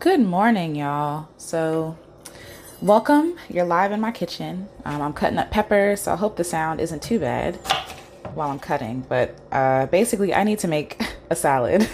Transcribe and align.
Good 0.00 0.20
morning, 0.20 0.76
y'all. 0.76 1.28
So, 1.36 1.98
welcome. 2.80 3.36
You're 3.50 3.66
live 3.66 3.92
in 3.92 4.00
my 4.00 4.12
kitchen. 4.12 4.66
Um, 4.86 5.02
I'm 5.02 5.12
cutting 5.12 5.36
up 5.36 5.50
peppers, 5.50 6.00
so 6.00 6.14
I 6.14 6.16
hope 6.16 6.38
the 6.38 6.42
sound 6.42 6.80
isn't 6.80 7.02
too 7.02 7.18
bad 7.18 7.56
while 8.32 8.48
I'm 8.48 8.58
cutting. 8.58 9.04
But 9.06 9.38
uh, 9.52 9.88
basically, 9.88 10.32
I 10.32 10.42
need 10.42 10.58
to 10.60 10.68
make 10.68 10.98
a 11.30 11.36
salad. 11.36 11.86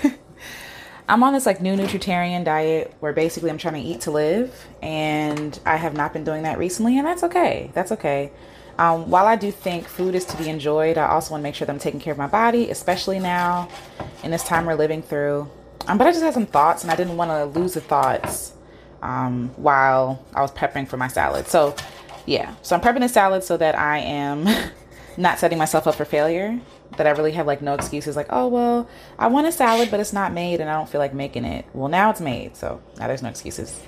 I'm 1.08 1.24
on 1.24 1.32
this 1.32 1.46
like 1.46 1.60
new 1.60 1.74
nutritarian 1.74 2.44
diet 2.44 2.94
where 3.00 3.12
basically 3.12 3.50
I'm 3.50 3.58
trying 3.58 3.74
to 3.74 3.80
eat 3.80 4.02
to 4.02 4.12
live, 4.12 4.54
and 4.80 5.58
I 5.66 5.74
have 5.74 5.94
not 5.94 6.12
been 6.12 6.22
doing 6.22 6.44
that 6.44 6.58
recently, 6.58 6.98
and 6.98 7.04
that's 7.08 7.24
okay. 7.24 7.72
That's 7.74 7.90
okay. 7.90 8.30
Um, 8.78 9.10
while 9.10 9.26
I 9.26 9.34
do 9.34 9.50
think 9.50 9.88
food 9.88 10.14
is 10.14 10.24
to 10.26 10.36
be 10.36 10.48
enjoyed, 10.48 10.96
I 10.96 11.08
also 11.08 11.32
want 11.32 11.40
to 11.40 11.42
make 11.42 11.56
sure 11.56 11.66
that 11.66 11.72
I'm 11.72 11.80
taking 11.80 11.98
care 11.98 12.12
of 12.12 12.18
my 12.18 12.28
body, 12.28 12.70
especially 12.70 13.18
now 13.18 13.68
in 14.22 14.30
this 14.30 14.44
time 14.44 14.64
we're 14.64 14.74
living 14.74 15.02
through. 15.02 15.50
Um, 15.86 15.98
but 15.98 16.06
I 16.06 16.10
just 16.10 16.22
had 16.22 16.34
some 16.34 16.46
thoughts, 16.46 16.82
and 16.82 16.90
I 16.90 16.96
didn't 16.96 17.16
want 17.16 17.30
to 17.30 17.58
lose 17.58 17.74
the 17.74 17.80
thoughts 17.80 18.52
um, 19.02 19.50
while 19.56 20.24
I 20.34 20.42
was 20.42 20.50
prepping 20.50 20.88
for 20.88 20.96
my 20.96 21.08
salad. 21.08 21.46
So, 21.46 21.74
yeah, 22.26 22.54
so 22.62 22.74
I'm 22.74 22.82
prepping 22.82 23.04
a 23.04 23.08
salad 23.08 23.44
so 23.44 23.56
that 23.56 23.78
I 23.78 23.98
am 23.98 24.46
not 25.16 25.38
setting 25.38 25.58
myself 25.58 25.86
up 25.86 25.94
for 25.94 26.04
failure. 26.04 26.58
That 26.98 27.06
I 27.06 27.10
really 27.10 27.32
have 27.32 27.46
like 27.46 27.62
no 27.62 27.74
excuses, 27.74 28.14
like, 28.14 28.28
oh, 28.30 28.46
well, 28.46 28.88
I 29.18 29.26
want 29.26 29.46
a 29.46 29.52
salad, 29.52 29.90
but 29.90 29.98
it's 29.98 30.12
not 30.12 30.32
made 30.32 30.60
and 30.60 30.70
I 30.70 30.74
don't 30.74 30.88
feel 30.88 31.00
like 31.00 31.12
making 31.12 31.44
it. 31.44 31.66
Well, 31.74 31.88
now 31.88 32.10
it's 32.10 32.20
made, 32.20 32.56
so 32.56 32.80
now 32.96 33.08
there's 33.08 33.22
no 33.22 33.28
excuses. 33.28 33.78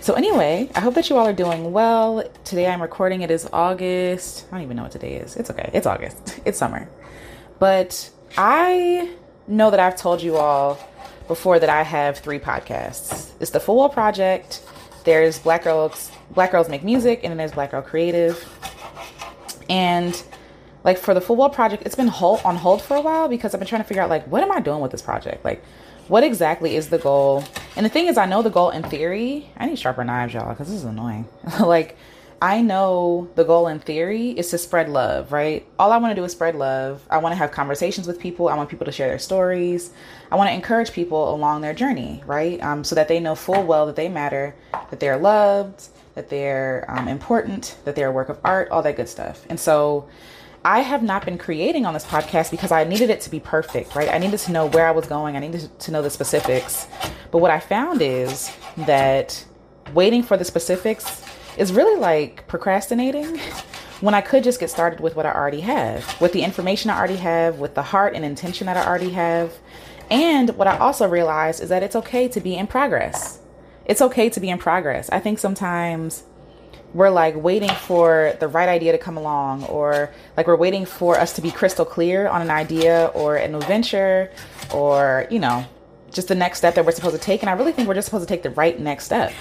So, 0.00 0.14
anyway, 0.14 0.70
I 0.74 0.80
hope 0.80 0.94
that 0.94 1.10
you 1.10 1.16
all 1.16 1.26
are 1.26 1.34
doing 1.34 1.72
well. 1.72 2.24
Today 2.44 2.66
I'm 2.66 2.80
recording, 2.80 3.20
it 3.20 3.30
is 3.30 3.46
August. 3.52 4.46
I 4.48 4.56
don't 4.56 4.64
even 4.64 4.76
know 4.76 4.84
what 4.84 4.92
today 4.92 5.16
is. 5.16 5.36
It's 5.36 5.50
okay, 5.50 5.70
it's 5.74 5.86
August, 5.86 6.40
it's 6.46 6.58
summer. 6.58 6.88
But 7.58 8.10
I 8.38 9.14
know 9.46 9.70
that 9.70 9.78
I've 9.78 9.96
told 9.96 10.22
you 10.22 10.36
all 10.36 10.78
before 11.28 11.58
that 11.58 11.68
I 11.68 11.82
have 11.82 12.18
three 12.18 12.38
podcasts. 12.38 13.30
It's 13.40 13.50
the 13.50 13.60
Full 13.60 13.76
Well 13.76 13.88
Project. 13.88 14.62
There's 15.04 15.38
Black 15.38 15.64
Girls 15.64 16.10
Black 16.30 16.52
Girls 16.52 16.68
Make 16.68 16.82
Music, 16.82 17.20
and 17.22 17.30
then 17.30 17.38
there's 17.38 17.52
Black 17.52 17.70
Girl 17.70 17.82
Creative. 17.82 18.42
And 19.68 20.20
like 20.84 20.98
for 20.98 21.14
the 21.14 21.20
Full 21.20 21.36
Well 21.36 21.50
Project, 21.50 21.84
it's 21.86 21.94
been 21.94 22.08
hold, 22.08 22.40
on 22.44 22.56
hold 22.56 22.82
for 22.82 22.96
a 22.96 23.00
while 23.00 23.28
because 23.28 23.54
I've 23.54 23.60
been 23.60 23.68
trying 23.68 23.82
to 23.82 23.88
figure 23.88 24.02
out 24.02 24.10
like 24.10 24.26
what 24.26 24.42
am 24.42 24.52
I 24.52 24.60
doing 24.60 24.80
with 24.80 24.90
this 24.90 25.02
project? 25.02 25.44
Like 25.44 25.62
what 26.08 26.22
exactly 26.22 26.76
is 26.76 26.88
the 26.88 26.98
goal? 26.98 27.44
And 27.74 27.84
the 27.84 27.90
thing 27.90 28.06
is, 28.06 28.16
I 28.16 28.26
know 28.26 28.42
the 28.42 28.50
goal 28.50 28.70
in 28.70 28.82
theory. 28.82 29.50
I 29.56 29.66
need 29.66 29.78
sharper 29.78 30.04
knives, 30.04 30.34
y'all, 30.34 30.50
because 30.50 30.68
this 30.68 30.76
is 30.76 30.84
annoying. 30.84 31.26
like 31.60 31.96
I 32.40 32.60
know 32.60 33.30
the 33.34 33.44
goal 33.44 33.66
in 33.66 33.78
theory 33.78 34.30
is 34.30 34.50
to 34.50 34.58
spread 34.58 34.90
love, 34.90 35.32
right? 35.32 35.66
All 35.78 35.90
I 35.90 35.96
want 35.96 36.10
to 36.10 36.14
do 36.14 36.24
is 36.24 36.32
spread 36.32 36.54
love. 36.54 37.02
I 37.08 37.16
want 37.18 37.32
to 37.32 37.36
have 37.36 37.50
conversations 37.50 38.06
with 38.06 38.20
people. 38.20 38.48
I 38.48 38.56
want 38.56 38.68
people 38.68 38.84
to 38.84 38.92
share 38.92 39.08
their 39.08 39.18
stories. 39.18 39.90
I 40.30 40.36
want 40.36 40.48
to 40.48 40.54
encourage 40.54 40.92
people 40.92 41.34
along 41.34 41.62
their 41.62 41.72
journey, 41.72 42.22
right? 42.26 42.62
Um, 42.62 42.84
so 42.84 42.94
that 42.94 43.08
they 43.08 43.20
know 43.20 43.34
full 43.34 43.62
well 43.62 43.86
that 43.86 43.96
they 43.96 44.08
matter, 44.08 44.54
that 44.90 45.00
they're 45.00 45.16
loved, 45.16 45.88
that 46.14 46.28
they're 46.28 46.84
um, 46.88 47.08
important, 47.08 47.76
that 47.84 47.96
they're 47.96 48.08
a 48.08 48.12
work 48.12 48.28
of 48.28 48.38
art, 48.44 48.68
all 48.70 48.82
that 48.82 48.96
good 48.96 49.08
stuff. 49.08 49.46
And 49.48 49.58
so 49.58 50.06
I 50.62 50.80
have 50.80 51.02
not 51.02 51.24
been 51.24 51.38
creating 51.38 51.86
on 51.86 51.94
this 51.94 52.04
podcast 52.04 52.50
because 52.50 52.70
I 52.70 52.84
needed 52.84 53.08
it 53.08 53.22
to 53.22 53.30
be 53.30 53.40
perfect, 53.40 53.94
right? 53.94 54.08
I 54.08 54.18
needed 54.18 54.40
to 54.40 54.52
know 54.52 54.66
where 54.66 54.86
I 54.86 54.90
was 54.90 55.06
going, 55.06 55.36
I 55.36 55.38
needed 55.38 55.70
to 55.78 55.90
know 55.90 56.02
the 56.02 56.10
specifics. 56.10 56.86
But 57.30 57.38
what 57.38 57.50
I 57.50 57.60
found 57.60 58.02
is 58.02 58.50
that 58.76 59.42
waiting 59.94 60.22
for 60.22 60.36
the 60.36 60.44
specifics 60.44 61.22
is 61.56 61.72
really 61.72 61.98
like 61.98 62.46
procrastinating 62.46 63.38
when 64.00 64.14
I 64.14 64.20
could 64.20 64.44
just 64.44 64.60
get 64.60 64.70
started 64.70 65.00
with 65.00 65.16
what 65.16 65.24
I 65.26 65.32
already 65.32 65.62
have, 65.62 66.20
with 66.20 66.32
the 66.32 66.42
information 66.42 66.90
I 66.90 66.98
already 66.98 67.16
have, 67.16 67.58
with 67.58 67.74
the 67.74 67.82
heart 67.82 68.14
and 68.14 68.24
intention 68.24 68.66
that 68.66 68.76
I 68.76 68.86
already 68.86 69.10
have. 69.10 69.52
And 70.10 70.50
what 70.50 70.68
I 70.68 70.76
also 70.78 71.08
realized 71.08 71.62
is 71.62 71.70
that 71.70 71.82
it's 71.82 71.96
okay 71.96 72.28
to 72.28 72.40
be 72.40 72.54
in 72.54 72.66
progress. 72.66 73.40
It's 73.86 74.02
okay 74.02 74.28
to 74.30 74.40
be 74.40 74.50
in 74.50 74.58
progress. 74.58 75.08
I 75.10 75.18
think 75.18 75.38
sometimes 75.38 76.24
we're 76.92 77.10
like 77.10 77.34
waiting 77.36 77.70
for 77.70 78.34
the 78.38 78.48
right 78.48 78.68
idea 78.68 78.92
to 78.92 78.98
come 78.98 79.16
along, 79.16 79.64
or 79.64 80.10
like 80.36 80.46
we're 80.46 80.56
waiting 80.56 80.84
for 80.84 81.18
us 81.18 81.32
to 81.34 81.42
be 81.42 81.50
crystal 81.50 81.84
clear 81.84 82.28
on 82.28 82.42
an 82.42 82.50
idea 82.50 83.10
or 83.14 83.36
a 83.36 83.48
new 83.48 83.60
venture, 83.62 84.30
or, 84.72 85.26
you 85.30 85.38
know, 85.38 85.64
just 86.10 86.28
the 86.28 86.34
next 86.34 86.58
step 86.58 86.74
that 86.74 86.84
we're 86.84 86.92
supposed 86.92 87.16
to 87.16 87.20
take. 87.20 87.42
And 87.42 87.50
I 87.50 87.54
really 87.54 87.72
think 87.72 87.88
we're 87.88 87.94
just 87.94 88.06
supposed 88.06 88.26
to 88.26 88.32
take 88.32 88.42
the 88.42 88.50
right 88.50 88.78
next 88.78 89.04
step. 89.04 89.32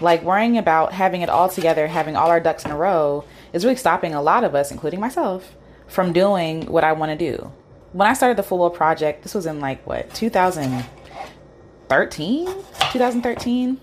Like 0.00 0.22
worrying 0.22 0.56
about 0.58 0.92
having 0.92 1.22
it 1.22 1.28
all 1.28 1.48
together, 1.48 1.88
having 1.88 2.16
all 2.16 2.28
our 2.28 2.40
ducks 2.40 2.64
in 2.64 2.70
a 2.70 2.76
row, 2.76 3.24
is 3.52 3.64
really 3.64 3.76
stopping 3.76 4.14
a 4.14 4.22
lot 4.22 4.44
of 4.44 4.54
us, 4.54 4.70
including 4.70 5.00
myself, 5.00 5.56
from 5.86 6.12
doing 6.12 6.66
what 6.66 6.84
I 6.84 6.92
want 6.92 7.10
to 7.10 7.18
do. 7.18 7.52
When 7.92 8.08
I 8.08 8.12
started 8.12 8.36
the 8.36 8.42
Full 8.42 8.58
Well 8.58 8.70
Project, 8.70 9.22
this 9.22 9.34
was 9.34 9.46
in 9.46 9.60
like 9.60 9.86
what, 9.86 10.12
2013? 10.14 12.46
2013? 12.46 13.80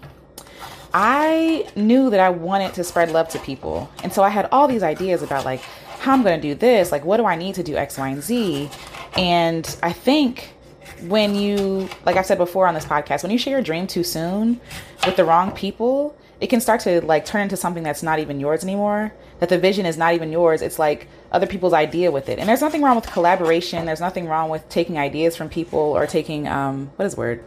I 0.93 1.67
knew 1.75 2.09
that 2.09 2.21
I 2.21 2.29
wanted 2.29 2.73
to 2.75 2.85
spread 2.85 3.11
love 3.11 3.27
to 3.29 3.39
people. 3.39 3.89
And 4.01 4.13
so 4.13 4.23
I 4.23 4.29
had 4.29 4.47
all 4.51 4.67
these 4.67 4.83
ideas 4.83 5.21
about 5.21 5.43
like 5.43 5.59
how 5.99 6.13
I'm 6.13 6.23
going 6.23 6.39
to 6.39 6.47
do 6.47 6.55
this, 6.55 6.91
like 6.91 7.03
what 7.03 7.17
do 7.17 7.25
I 7.25 7.35
need 7.35 7.55
to 7.55 7.63
do 7.63 7.75
X, 7.75 7.97
Y, 7.97 8.07
and 8.07 8.23
Z. 8.23 8.69
And 9.17 9.77
I 9.83 9.91
think 9.91 10.54
when 11.03 11.35
you, 11.35 11.89
like 12.05 12.15
I 12.15 12.21
said 12.21 12.37
before 12.37 12.67
on 12.67 12.73
this 12.73 12.85
podcast, 12.85 13.23
when 13.23 13.31
you 13.31 13.37
share 13.37 13.53
your 13.53 13.61
dream 13.61 13.87
too 13.87 14.03
soon 14.03 14.59
with 15.05 15.15
the 15.15 15.25
wrong 15.25 15.51
people, 15.51 16.17
it 16.41 16.47
can 16.47 16.61
start 16.61 16.81
to 16.81 17.01
like 17.05 17.25
turn 17.25 17.41
into 17.41 17.57
something 17.57 17.83
that's 17.83 18.03
not 18.03 18.19
even 18.19 18.39
yours 18.39 18.63
anymore. 18.63 19.13
That 19.39 19.49
the 19.49 19.57
vision 19.57 19.85
is 19.85 19.97
not 19.97 20.13
even 20.13 20.31
yours. 20.31 20.61
It's 20.61 20.79
like 20.79 21.07
other 21.31 21.47
people's 21.47 21.73
idea 21.73 22.11
with 22.11 22.29
it. 22.29 22.39
And 22.39 22.47
there's 22.47 22.61
nothing 22.61 22.81
wrong 22.81 22.95
with 22.95 23.05
collaboration. 23.07 23.85
There's 23.85 23.99
nothing 23.99 24.27
wrong 24.27 24.49
with 24.49 24.67
taking 24.69 24.97
ideas 24.97 25.35
from 25.35 25.49
people 25.49 25.79
or 25.79 26.07
taking 26.07 26.47
um 26.47 26.91
what 26.95 27.05
is 27.05 27.17
word? 27.17 27.43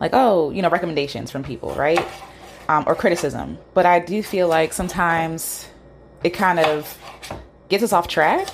Like, 0.00 0.10
oh, 0.14 0.50
you 0.50 0.62
know, 0.62 0.70
recommendations 0.70 1.30
from 1.30 1.44
people, 1.44 1.74
right? 1.74 2.04
Um, 2.68 2.84
or 2.86 2.94
criticism. 2.94 3.58
But 3.74 3.86
I 3.86 3.98
do 3.98 4.22
feel 4.22 4.48
like 4.48 4.72
sometimes 4.72 5.68
it 6.24 6.30
kind 6.30 6.58
of 6.58 6.98
gets 7.68 7.82
us 7.84 7.92
off 7.92 8.08
track 8.08 8.48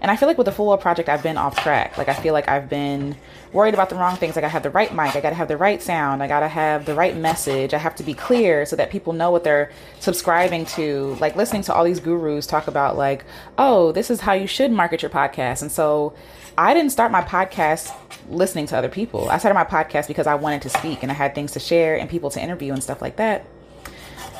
and 0.00 0.10
I 0.10 0.16
feel 0.16 0.28
like 0.28 0.38
with 0.38 0.46
the 0.46 0.52
Full 0.52 0.66
Well 0.66 0.78
Project, 0.78 1.08
I've 1.08 1.22
been 1.22 1.36
off 1.36 1.58
track. 1.62 1.98
Like 1.98 2.08
I 2.08 2.14
feel 2.14 2.32
like 2.32 2.48
I've 2.48 2.70
been 2.70 3.16
worried 3.52 3.74
about 3.74 3.90
the 3.90 3.96
wrong 3.96 4.16
things. 4.16 4.34
Like 4.34 4.44
I 4.44 4.48
have 4.48 4.62
the 4.62 4.70
right 4.70 4.92
mic. 4.94 5.14
I 5.14 5.20
gotta 5.20 5.34
have 5.34 5.48
the 5.48 5.56
right 5.58 5.82
sound. 5.82 6.22
I 6.22 6.28
gotta 6.28 6.48
have 6.48 6.86
the 6.86 6.94
right 6.94 7.16
message. 7.16 7.74
I 7.74 7.78
have 7.78 7.94
to 7.96 8.02
be 8.02 8.14
clear 8.14 8.64
so 8.64 8.76
that 8.76 8.90
people 8.90 9.12
know 9.12 9.30
what 9.30 9.44
they're 9.44 9.70
subscribing 9.98 10.64
to. 10.66 11.16
Like 11.20 11.36
listening 11.36 11.62
to 11.62 11.74
all 11.74 11.84
these 11.84 12.00
gurus 12.00 12.46
talk 12.46 12.66
about 12.66 12.96
like, 12.96 13.24
oh, 13.58 13.92
this 13.92 14.10
is 14.10 14.20
how 14.20 14.32
you 14.32 14.46
should 14.46 14.72
market 14.72 15.02
your 15.02 15.10
podcast. 15.10 15.60
And 15.60 15.70
so 15.70 16.14
I 16.56 16.72
didn't 16.72 16.92
start 16.92 17.12
my 17.12 17.22
podcast 17.22 17.94
listening 18.28 18.66
to 18.66 18.78
other 18.78 18.88
people. 18.88 19.28
I 19.28 19.38
started 19.38 19.54
my 19.54 19.64
podcast 19.64 20.08
because 20.08 20.26
I 20.26 20.34
wanted 20.34 20.62
to 20.62 20.70
speak 20.70 21.02
and 21.02 21.10
I 21.12 21.14
had 21.14 21.34
things 21.34 21.52
to 21.52 21.60
share 21.60 21.98
and 21.98 22.08
people 22.08 22.30
to 22.30 22.40
interview 22.40 22.72
and 22.72 22.82
stuff 22.82 23.02
like 23.02 23.16
that. 23.16 23.44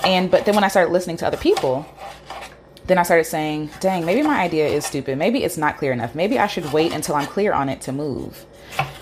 And 0.04 0.30
but 0.30 0.46
then 0.46 0.54
when 0.54 0.64
I 0.64 0.68
started 0.68 0.92
listening 0.92 1.18
to 1.18 1.26
other 1.26 1.36
people, 1.36 1.86
then 2.90 2.98
I 2.98 3.04
started 3.04 3.24
saying, 3.24 3.70
dang, 3.78 4.04
maybe 4.04 4.20
my 4.22 4.40
idea 4.40 4.66
is 4.66 4.84
stupid. 4.84 5.16
Maybe 5.16 5.44
it's 5.44 5.56
not 5.56 5.78
clear 5.78 5.92
enough. 5.92 6.16
Maybe 6.16 6.40
I 6.40 6.48
should 6.48 6.72
wait 6.72 6.92
until 6.92 7.14
I'm 7.14 7.26
clear 7.26 7.52
on 7.52 7.68
it 7.68 7.80
to 7.82 7.92
move. 7.92 8.44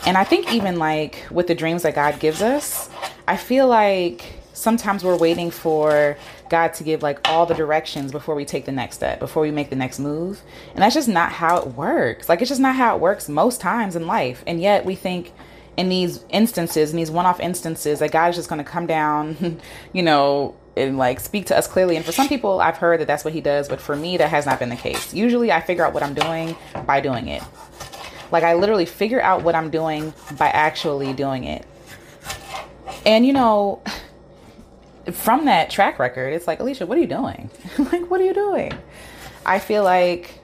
And 0.04 0.19
I 0.19 0.25
think 0.25 0.53
even 0.53 0.78
like 0.78 1.26
with 1.31 1.47
the 1.47 1.54
dreams 1.54 1.84
that 1.84 1.94
God 1.94 2.21
gives 2.21 2.43
us, 2.43 2.91
I 3.26 3.38
feel 3.38 3.66
like 3.66 4.25
sometimes 4.53 5.04
we're 5.04 5.16
waiting 5.16 5.50
for 5.50 6.19
God 6.50 6.75
to 6.75 6.84
give 6.84 7.03
like 7.03 7.26
all 7.31 7.47
the 7.47 7.54
directions 7.54 8.12
before 8.12 8.34
we 8.34 8.44
take 8.44 8.66
the 8.66 8.72
next 8.72 8.97
step, 8.97 9.21
before 9.21 9.43
we 9.43 9.50
make 9.50 9.71
the 9.71 9.76
next 9.76 9.99
move. 9.99 10.43
And 10.75 10.82
that's 10.82 10.94
just 10.94 11.09
not 11.09 11.32
how 11.32 11.56
it 11.56 11.69
works. 11.69 12.28
Like 12.28 12.43
it's 12.43 12.50
just 12.50 12.60
not 12.60 12.76
how 12.76 12.94
it 12.94 13.00
works 13.00 13.26
most 13.26 13.59
times 13.59 13.97
in 13.97 14.06
life. 14.06 14.44
And 14.47 14.60
yet 14.60 14.84
we 14.84 14.97
think 14.97 15.32
in 15.78 15.88
these 15.88 16.25
instances, 16.28 16.91
in 16.91 16.99
these 16.99 17.10
one 17.10 17.25
off 17.25 17.41
instances, 17.41 18.00
that 18.00 18.10
God 18.10 18.28
is 18.28 18.37
just 18.37 18.50
going 18.50 18.62
to 18.62 18.70
come 18.70 18.87
down, 18.87 19.60
you 19.94 20.03
know, 20.03 20.56
and 20.78 20.97
like 20.97 21.21
speak 21.21 21.47
to 21.47 21.56
us 21.56 21.66
clearly. 21.66 21.97
And 21.97 22.05
for 22.05 22.12
some 22.12 22.28
people, 22.28 22.61
I've 22.61 22.77
heard 22.77 23.00
that 23.00 23.06
that's 23.06 23.25
what 23.25 23.34
he 23.34 23.41
does, 23.41 23.69
but 23.69 23.81
for 23.81 23.97
me, 23.97 24.16
that 24.16 24.31
has 24.31 24.47
not 24.47 24.59
been 24.59 24.69
the 24.69 24.77
case. 24.77 25.12
Usually, 25.12 25.53
I 25.53 25.61
figure 25.61 25.84
out 25.84 25.93
what 25.93 26.03
I'm 26.03 26.15
doing 26.15 26.56
by 26.87 27.00
doing 27.00 27.28
it. 27.28 27.43
Like, 28.31 28.44
I 28.44 28.55
literally 28.55 28.87
figure 28.87 29.21
out 29.21 29.43
what 29.43 29.55
I'm 29.55 29.71
doing 29.71 30.12
by 30.37 30.49
actually 30.49 31.12
doing 31.12 31.44
it. 31.44 31.67
And 33.06 33.27
you 33.27 33.33
know, 33.33 33.83
from 35.12 35.47
that 35.47 35.70
track 35.70 35.99
record, 35.99 36.32
it's 36.32 36.47
like, 36.47 36.58
Alecia, 36.58 36.87
what 36.87 36.99
are 36.99 37.00
you 37.00 37.06
doing? 37.06 37.50
like, 37.93 38.11
what 38.11 38.20
are 38.20 38.25
you 38.25 38.35
doing? 38.35 38.73
I 39.47 39.58
feel 39.58 39.82
like 39.82 40.41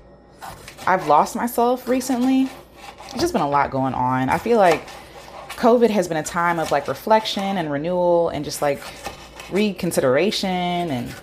I've 0.86 1.06
lost 1.06 1.36
myself 1.36 1.88
recently. 1.88 2.48
It's 3.06 3.20
just 3.20 3.32
been 3.32 3.42
a 3.42 3.48
lot 3.48 3.70
going 3.70 3.94
on. 3.94 4.28
I 4.28 4.38
feel 4.38 4.58
like 4.58 4.86
COVID 5.50 5.90
has 5.90 6.08
been 6.08 6.16
a 6.16 6.22
time 6.22 6.58
of 6.58 6.70
like 6.70 6.88
reflection 6.88 7.58
and 7.58 7.70
renewal 7.70 8.28
and 8.30 8.44
just 8.44 8.60
like 8.60 8.82
reconsideration 9.50 10.48
and 10.50 11.14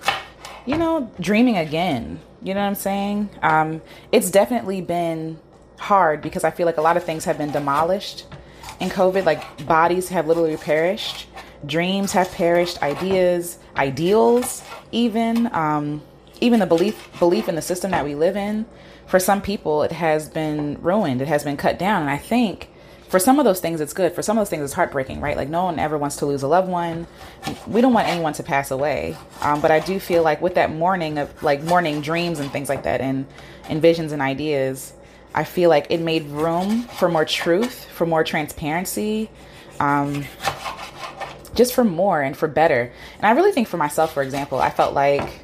you 0.65 0.77
know 0.77 1.11
dreaming 1.19 1.57
again. 1.57 2.19
You 2.43 2.53
know 2.53 2.61
what 2.61 2.67
i'm 2.67 2.75
saying? 2.75 3.29
Um, 3.41 3.81
it's 4.11 4.31
definitely 4.31 4.81
been 4.81 5.39
hard 5.79 6.21
because 6.21 6.43
i 6.43 6.51
feel 6.51 6.67
like 6.67 6.77
a 6.77 6.81
lot 6.81 6.95
of 6.95 7.03
things 7.03 7.25
have 7.25 7.37
been 7.37 7.51
demolished 7.51 8.25
in 8.79 8.89
covid. 8.89 9.25
Like 9.25 9.65
bodies 9.65 10.09
have 10.09 10.27
literally 10.27 10.57
perished. 10.57 11.27
Dreams 11.65 12.11
have 12.13 12.31
perished. 12.31 12.81
Ideas 12.81 13.59
ideals 13.77 14.63
even 14.91 15.53
um, 15.53 16.01
even 16.39 16.59
the 16.59 16.65
belief 16.65 17.09
belief 17.19 17.47
in 17.47 17.55
the 17.55 17.61
system 17.61 17.91
that 17.91 18.03
we 18.03 18.15
live 18.15 18.35
in. 18.35 18.65
For 19.07 19.19
some 19.19 19.41
people 19.41 19.83
it 19.83 19.91
has 19.91 20.29
been 20.29 20.81
ruined. 20.81 21.21
It 21.21 21.27
has 21.27 21.43
been 21.43 21.57
cut 21.57 21.77
down. 21.77 22.01
And 22.01 22.09
i 22.09 22.17
think 22.17 22.70
for 23.11 23.19
some 23.19 23.39
of 23.39 23.45
those 23.45 23.59
things 23.59 23.81
it's 23.81 23.91
good. 23.91 24.13
For 24.13 24.21
some 24.21 24.37
of 24.37 24.41
those 24.41 24.49
things 24.49 24.63
it's 24.63 24.73
heartbreaking 24.73 25.19
right? 25.19 25.35
Like 25.35 25.49
no 25.49 25.65
one 25.65 25.77
ever 25.79 25.97
wants 25.97 26.15
to 26.17 26.25
lose 26.25 26.43
a 26.43 26.47
loved 26.47 26.69
one. 26.69 27.05
We 27.67 27.81
don't 27.81 27.93
want 27.93 28.07
anyone 28.07 28.31
to 28.33 28.43
pass 28.43 28.71
away. 28.71 29.17
Um, 29.41 29.59
but 29.59 29.69
i 29.69 29.79
do 29.79 29.99
feel 29.99 30.23
like 30.23 30.41
with 30.41 30.55
that 30.55 30.71
mourning 30.71 31.17
of 31.17 31.43
like 31.43 31.61
mourning 31.63 31.99
dreams 32.01 32.39
and 32.39 32.49
things 32.51 32.69
like 32.69 32.83
that 32.83 33.01
and 33.01 33.27
and 33.67 33.81
visions 33.81 34.13
and 34.13 34.21
ideas 34.21 34.93
i 35.35 35.43
feel 35.43 35.69
like 35.69 35.87
it 35.89 35.99
made 35.99 36.25
room 36.27 36.83
for 36.83 37.09
more 37.09 37.25
truth 37.25 37.85
for 37.85 38.05
more 38.05 38.23
transparency 38.23 39.29
um, 39.79 40.23
just 41.55 41.73
for 41.73 41.83
more 41.83 42.21
and 42.21 42.37
for 42.37 42.47
better. 42.47 42.93
And 43.17 43.25
i 43.25 43.31
really 43.31 43.51
think 43.51 43.67
for 43.67 43.77
myself 43.77 44.13
for 44.13 44.23
example 44.23 44.59
i 44.59 44.69
felt 44.69 44.93
like 44.93 45.41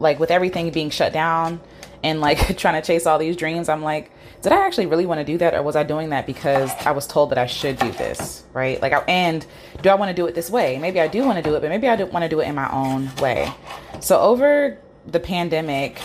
like 0.00 0.18
with 0.18 0.30
everything 0.32 0.70
being 0.70 0.90
shut 0.90 1.12
down 1.12 1.60
and 2.02 2.20
like 2.20 2.56
trying 2.58 2.80
to 2.80 2.86
chase 2.86 3.06
all 3.06 3.18
these 3.18 3.36
dreams 3.36 3.68
i'm 3.68 3.82
like 3.82 4.10
did 4.44 4.52
I 4.52 4.66
actually 4.66 4.86
really 4.86 5.06
want 5.06 5.20
to 5.20 5.24
do 5.24 5.38
that 5.38 5.54
or 5.54 5.62
was 5.62 5.74
I 5.74 5.84
doing 5.84 6.10
that 6.10 6.26
because 6.26 6.70
I 6.84 6.92
was 6.92 7.06
told 7.06 7.30
that 7.30 7.38
I 7.38 7.46
should 7.46 7.78
do 7.78 7.90
this, 7.92 8.44
right? 8.52 8.80
Like, 8.80 8.92
I, 8.92 8.98
and 9.08 9.44
do 9.80 9.88
I 9.88 9.94
want 9.94 10.10
to 10.10 10.14
do 10.14 10.26
it 10.26 10.34
this 10.34 10.50
way? 10.50 10.78
Maybe 10.78 11.00
I 11.00 11.08
do 11.08 11.24
want 11.24 11.36
to 11.36 11.42
do 11.42 11.54
it, 11.54 11.60
but 11.60 11.70
maybe 11.70 11.88
I 11.88 11.96
don't 11.96 12.12
want 12.12 12.24
to 12.24 12.28
do 12.28 12.40
it 12.40 12.46
in 12.46 12.54
my 12.54 12.70
own 12.70 13.10
way. 13.16 13.50
So, 14.00 14.20
over 14.20 14.78
the 15.06 15.18
pandemic, 15.18 15.98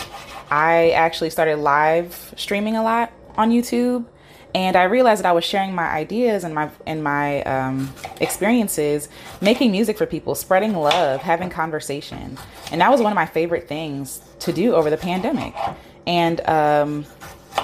I 0.50 0.90
actually 0.92 1.28
started 1.28 1.58
live 1.58 2.32
streaming 2.34 2.76
a 2.76 2.82
lot 2.82 3.12
on 3.36 3.50
YouTube 3.50 4.06
and 4.54 4.74
I 4.74 4.84
realized 4.84 5.22
that 5.22 5.28
I 5.28 5.32
was 5.32 5.44
sharing 5.44 5.74
my 5.74 5.86
ideas 5.86 6.42
and 6.42 6.54
my 6.54 6.70
and 6.86 7.04
my 7.04 7.42
um, 7.42 7.92
experiences, 8.22 9.10
making 9.42 9.70
music 9.70 9.98
for 9.98 10.06
people, 10.06 10.34
spreading 10.34 10.72
love, 10.72 11.20
having 11.20 11.50
conversation, 11.50 12.38
and 12.72 12.80
that 12.80 12.90
was 12.90 13.02
one 13.02 13.12
of 13.12 13.16
my 13.16 13.26
favorite 13.26 13.68
things 13.68 14.22
to 14.40 14.52
do 14.52 14.74
over 14.74 14.88
the 14.88 14.96
pandemic. 14.96 15.54
And 16.06 16.40
um, 16.48 17.04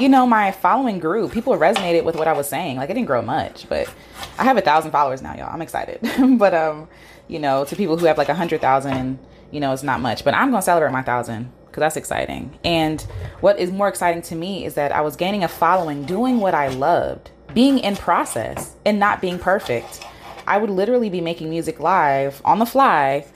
you 0.01 0.09
know, 0.09 0.27
my 0.27 0.53
following 0.53 0.99
grew. 0.99 1.29
People 1.29 1.55
resonated 1.55 2.05
with 2.05 2.17
what 2.17 2.29
I 2.29 2.33
was 2.33 2.49
saying. 2.49 2.77
Like 2.77 2.91
it 2.91 2.95
didn't 2.95 3.07
grow 3.07 3.23
much, 3.23 3.69
but 3.69 3.93
I 4.39 4.45
have 4.45 4.57
a 4.57 4.61
thousand 4.61 4.91
followers 4.91 5.23
now, 5.23 5.35
y'all. 5.35 5.53
I'm 5.53 5.63
excited. 5.63 6.01
but 6.39 6.55
um, 6.55 6.89
you 7.29 7.39
know, 7.39 7.65
to 7.65 7.77
people 7.77 7.97
who 7.97 8.07
have 8.07 8.19
like 8.19 8.29
a 8.29 8.35
hundred 8.35 8.61
thousand, 8.61 9.19
you 9.51 9.61
know, 9.61 9.73
it's 9.73 9.83
not 9.83 10.01
much. 10.01 10.25
But 10.25 10.35
I'm 10.35 10.51
gonna 10.51 10.63
celebrate 10.63 10.93
my 10.93 11.03
thousand 11.03 11.51
because 11.67 11.81
that's 11.81 11.97
exciting. 11.97 12.59
And 12.65 13.01
what 13.41 13.59
is 13.59 13.71
more 13.71 13.89
exciting 13.89 14.23
to 14.23 14.35
me 14.35 14.65
is 14.65 14.75
that 14.75 14.93
I 14.93 15.01
was 15.01 15.17
gaining 15.17 15.45
a 15.45 15.49
following, 15.49 16.05
doing 16.05 16.41
what 16.41 16.55
I 16.55 16.69
loved, 16.69 17.31
being 17.55 17.79
in 17.79 17.97
process, 17.97 18.75
and 18.85 18.99
not 18.99 19.21
being 19.21 19.39
perfect. 19.39 20.05
I 20.47 20.59
would 20.59 20.71
literally 20.71 21.11
be 21.11 21.21
making 21.21 21.51
music 21.51 21.81
live 21.81 22.41
on 22.45 22.59
the 22.59 22.67
fly 22.67 23.27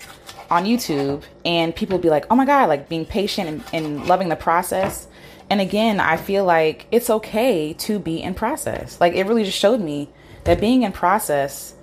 on 0.49 0.65
YouTube, 0.65 1.23
and 1.45 1.75
people 1.75 1.97
would 1.97 2.03
be 2.03 2.11
like, 2.11 2.27
"Oh 2.31 2.37
my 2.37 2.45
god!" 2.45 2.69
Like 2.69 2.89
being 2.89 3.07
patient 3.07 3.49
and, 3.49 3.65
and 3.73 4.07
loving 4.07 4.29
the 4.29 4.37
process 4.37 5.07
and 5.51 5.61
again, 5.61 5.99
I 5.99 6.17
feel 6.17 6.45
like 6.45 6.87
it's 6.93 7.11
okay 7.11 7.73
to 7.75 7.99
be 7.99 8.23
in 8.23 8.35
process. 8.35 9.01
Like 9.01 9.15
it 9.15 9.27
really 9.27 9.43
just 9.43 9.59
showed 9.59 9.81
me 9.81 10.09
that 10.45 10.61
being 10.61 10.85
in 10.85 10.93
process 10.93 11.75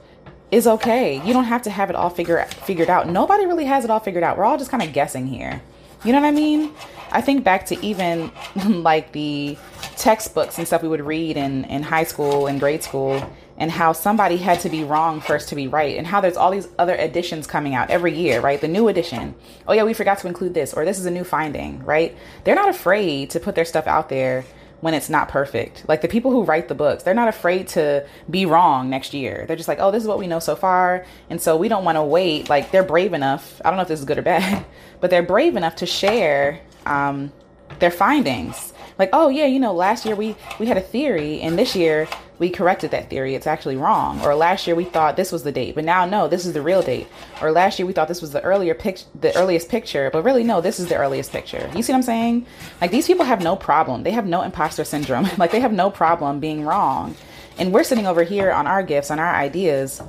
is 0.51 0.65
okay. 0.65 1.21
You 1.25 1.33
don't 1.33 1.43
have 1.43 1.63
to 1.63 1.69
have 1.69 1.89
it 1.89 1.95
all 1.95 2.09
figure, 2.09 2.43
figured 2.45 2.89
out. 2.89 3.09
Nobody 3.09 3.45
really 3.45 3.65
has 3.65 3.83
it 3.83 3.91
all 3.91 3.99
figured 3.99 4.23
out. 4.23 4.37
We're 4.37 4.45
all 4.45 4.57
just 4.57 4.71
kind 4.71 4.81
of 4.81 4.93
guessing 4.93 5.27
here. 5.27 5.61
You 6.05 6.13
know 6.13 6.21
what 6.21 6.27
I 6.27 6.31
mean? 6.31 6.71
I 7.11 7.19
think 7.19 7.43
back 7.43 7.65
to 7.67 7.85
even 7.85 8.31
like 8.65 9.11
the 9.11 9.57
textbooks 9.97 10.57
and 10.57 10.65
stuff 10.65 10.81
we 10.81 10.87
would 10.87 11.01
read 11.01 11.35
in, 11.35 11.65
in 11.65 11.83
high 11.83 12.05
school 12.05 12.47
and 12.47 12.61
grade 12.61 12.83
school 12.83 13.21
and 13.57 13.71
how 13.71 13.91
somebody 13.91 14.37
had 14.37 14.59
to 14.59 14.69
be 14.69 14.83
wrong 14.83 15.19
first 15.19 15.49
to 15.49 15.55
be 15.55 15.67
right 15.67 15.97
and 15.97 16.07
how 16.07 16.21
there's 16.21 16.37
all 16.37 16.51
these 16.51 16.67
other 16.77 16.95
editions 16.95 17.47
coming 17.47 17.73
out 17.73 17.89
every 17.89 18.15
year 18.15 18.39
right? 18.41 18.61
The 18.61 18.67
new 18.67 18.87
edition 18.87 19.35
oh 19.67 19.73
yeah 19.73 19.83
we 19.83 19.93
forgot 19.93 20.19
to 20.19 20.27
include 20.27 20.53
this 20.53 20.73
or 20.73 20.85
this 20.85 20.99
is 20.99 21.05
a 21.05 21.11
new 21.11 21.23
finding 21.23 21.83
right? 21.83 22.15
They're 22.43 22.55
not 22.55 22.69
afraid 22.69 23.29
to 23.31 23.39
put 23.39 23.55
their 23.55 23.65
stuff 23.65 23.87
out 23.87 24.09
there 24.09 24.45
when 24.79 24.93
it's 24.93 25.09
not 25.09 25.27
perfect. 25.27 25.85
Like 25.87 26.01
the 26.01 26.07
people 26.07 26.29
who 26.29 26.43
write 26.43 26.67
the 26.67 26.75
books 26.75 27.03
they're 27.03 27.13
not 27.13 27.27
afraid 27.27 27.67
to 27.69 28.07
be 28.29 28.45
wrong 28.45 28.89
next 28.89 29.13
year. 29.13 29.45
They're 29.47 29.57
just 29.57 29.67
like 29.67 29.79
oh 29.79 29.91
this 29.91 30.03
is 30.03 30.07
what 30.07 30.19
we 30.19 30.27
know 30.27 30.39
so 30.39 30.55
far 30.55 31.05
and 31.29 31.41
so 31.41 31.57
we 31.57 31.67
don't 31.67 31.83
want 31.83 31.95
to 31.95 32.03
wait. 32.03 32.49
Like 32.49 32.71
they're 32.71 32.83
brave 32.83 33.13
enough 33.13 33.61
i 33.65 33.69
don't 33.69 33.77
know 33.77 33.83
if 33.83 33.87
this 33.87 33.99
is 33.99 34.05
good 34.05 34.19
or 34.19 34.23
bad 34.23 34.65
but 34.99 35.09
they're 35.09 35.23
brave 35.23 35.55
enough 35.55 35.75
to 35.77 35.85
share 35.85 36.61
um, 36.85 37.31
their 37.79 37.91
findings. 37.91 38.73
Like 38.99 39.09
oh 39.13 39.29
yeah 39.29 39.45
you 39.45 39.59
know 39.59 39.73
last 39.73 40.05
year 40.05 40.15
we 40.15 40.35
we 40.59 40.65
had 40.65 40.77
a 40.77 40.81
theory 40.81 41.41
and 41.41 41.57
this 41.57 41.75
year 41.75 42.07
we 42.39 42.49
corrected 42.49 42.91
that 42.91 43.09
theory. 43.09 43.35
It's 43.35 43.47
actually 43.47 43.77
wrong. 43.77 44.21
Or 44.21 44.35
last 44.35 44.67
year 44.67 44.75
we 44.75 44.85
thought 44.85 45.15
this 45.15 45.31
was 45.31 45.43
the 45.43 45.51
date 45.51 45.75
but 45.75 45.83
now 45.83 46.05
no 46.05 46.27
this 46.27 46.45
is 46.45 46.53
the 46.53 46.61
real 46.61 46.81
date. 46.81 47.07
Or 47.41 47.51
last 47.51 47.77
year 47.77 47.85
we 47.85 47.93
thought 47.93 48.07
this 48.07 48.21
was 48.21 48.31
the 48.31 48.41
earlier 48.41 48.73
pic 48.73 49.01
the 49.19 49.35
earliest 49.37 49.69
picture 49.69 50.09
but 50.11 50.23
really 50.23 50.43
no 50.43 50.61
this 50.61 50.79
is 50.79 50.87
the 50.87 50.97
earliest 50.97 51.31
picture. 51.31 51.69
You 51.75 51.83
see 51.83 51.93
what 51.93 51.97
i'm 51.97 52.03
saying? 52.03 52.45
Like 52.81 52.91
these 52.91 53.07
people 53.07 53.25
have 53.25 53.43
no 53.43 53.55
problem. 53.55 54.03
They 54.03 54.11
have 54.11 54.25
no 54.25 54.41
imposter 54.41 54.83
syndrome. 54.83 55.27
Like 55.37 55.51
they 55.51 55.59
have 55.59 55.73
no 55.73 55.91
problem 55.91 56.39
being 56.39 56.63
wrong. 56.63 57.15
And 57.59 57.71
we're 57.71 57.83
sitting 57.83 58.07
over 58.07 58.23
here 58.23 58.51
on 58.51 58.65
our 58.65 58.81
gifts 58.81 59.11
on 59.11 59.19
our 59.19 59.33
ideas 59.33 60.01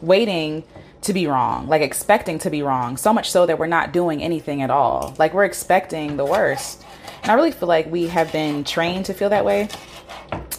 waiting 0.00 0.62
to 1.02 1.12
be 1.12 1.26
wrong 1.26 1.68
like 1.68 1.82
expecting 1.82 2.38
to 2.38 2.50
be 2.50 2.62
wrong 2.62 2.96
so 2.96 3.12
much 3.12 3.30
so 3.30 3.46
that 3.46 3.58
we're 3.58 3.66
not 3.66 3.92
doing 3.92 4.22
anything 4.22 4.62
at 4.62 4.70
all. 4.70 5.14
Like 5.18 5.34
we're 5.34 5.44
expecting 5.44 6.16
the 6.16 6.24
worst 6.24 6.84
and 7.26 7.32
I 7.32 7.34
really 7.34 7.50
feel 7.50 7.66
like 7.66 7.90
we 7.90 8.06
have 8.06 8.30
been 8.30 8.62
trained 8.62 9.06
to 9.06 9.12
feel 9.12 9.30
that 9.30 9.44
way. 9.44 9.68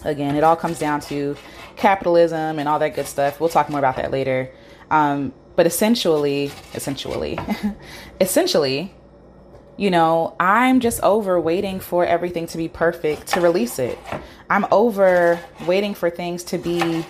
Again, 0.03 0.35
it 0.35 0.43
all 0.43 0.57
comes 0.57 0.77
down 0.77 0.99
to 1.01 1.37
capitalism 1.77 2.59
and 2.59 2.67
all 2.67 2.77
that 2.79 2.93
good 2.93 3.05
stuff. 3.05 3.39
We'll 3.39 3.47
talk 3.47 3.69
more 3.69 3.79
about 3.79 3.95
that 3.95 4.11
later. 4.11 4.51
Um, 4.91 5.31
but 5.55 5.65
essentially, 5.65 6.51
essentially, 6.73 7.39
essentially, 8.19 8.93
you 9.77 9.89
know, 9.89 10.35
I'm 10.41 10.81
just 10.81 11.01
over 11.03 11.39
waiting 11.39 11.79
for 11.79 12.05
everything 12.05 12.47
to 12.47 12.57
be 12.57 12.67
perfect 12.67 13.27
to 13.27 13.39
release 13.39 13.79
it. 13.79 13.97
I'm 14.49 14.65
over 14.69 15.39
waiting 15.65 15.93
for 15.93 16.09
things 16.09 16.43
to 16.45 16.57
be 16.57 17.05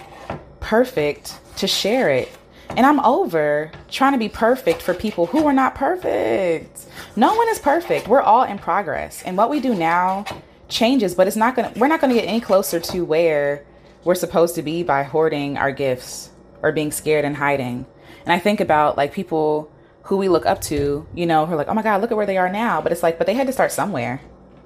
perfect 0.60 1.40
to 1.58 1.66
share 1.66 2.12
it. 2.12 2.30
And 2.76 2.86
I'm 2.86 3.00
over 3.00 3.72
trying 3.90 4.14
to 4.14 4.20
be 4.20 4.30
perfect 4.30 4.82
for 4.82 4.94
people 4.94 5.26
who 5.26 5.46
are 5.46 5.54
not 5.54 5.76
perfect. 5.76 6.86
No 7.16 7.34
one 7.34 7.50
is 7.50 7.60
perfect. 7.60 8.08
We're 8.08 8.22
all 8.22 8.44
in 8.44 8.60
progress. 8.60 9.24
And 9.24 9.38
what 9.38 9.50
we 9.50 9.60
do 9.60 9.74
now 9.74 10.26
changes, 10.68 11.16
but 11.16 11.28
it's 11.28 11.36
not 11.36 11.56
going 11.56 11.74
to 11.74 11.80
we're 11.80 11.88
not 11.88 12.02
going 12.02 12.14
to 12.14 12.20
get 12.20 12.28
any 12.28 12.42
closer 12.42 12.80
to 12.80 13.02
where 13.06 13.66
we're 14.04 14.16
supposed 14.16 14.56
to 14.56 14.62
be 14.62 14.84
by 14.84 15.04
hoarding 15.04 15.58
our 15.58 15.72
gifts 15.72 16.30
or 16.62 16.72
being 16.72 16.92
scared 16.92 17.26
and 17.26 17.38
hiding. 17.38 17.86
And 18.26 18.34
I 18.34 18.40
think 18.40 18.60
about 18.60 18.98
like 18.98 19.14
people 19.14 19.72
who 20.04 20.18
we 20.18 20.30
look 20.30 20.46
up 20.46 20.62
to, 20.62 21.06
you 21.14 21.26
know, 21.26 21.46
who 21.46 21.54
are 21.54 21.58
like, 21.58 21.68
"Oh 21.68 21.74
my 21.74 21.82
god, 21.82 22.02
look 22.02 22.12
at 22.12 22.18
where 22.18 22.26
they 22.26 22.38
are 22.38 22.50
now." 22.50 22.82
But 22.82 22.92
it's 22.92 23.04
like, 23.04 23.18
but 23.18 23.28
they 23.28 23.34
had 23.34 23.48
to 23.48 23.54
start 23.54 23.72
somewhere. 23.72 24.22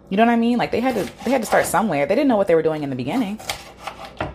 You 0.10 0.18
know 0.18 0.26
what 0.26 0.32
I 0.32 0.36
mean? 0.36 0.58
Like 0.58 0.72
they 0.72 0.82
had 0.82 0.96
to 0.96 1.24
they 1.24 1.32
had 1.32 1.42
to 1.42 1.48
start 1.48 1.66
somewhere. 1.66 2.06
They 2.06 2.16
didn't 2.16 2.28
know 2.28 2.38
what 2.38 2.48
they 2.48 2.56
were 2.56 2.62
doing 2.62 2.84
in 2.84 2.90
the 2.90 2.96
beginning. 2.96 3.40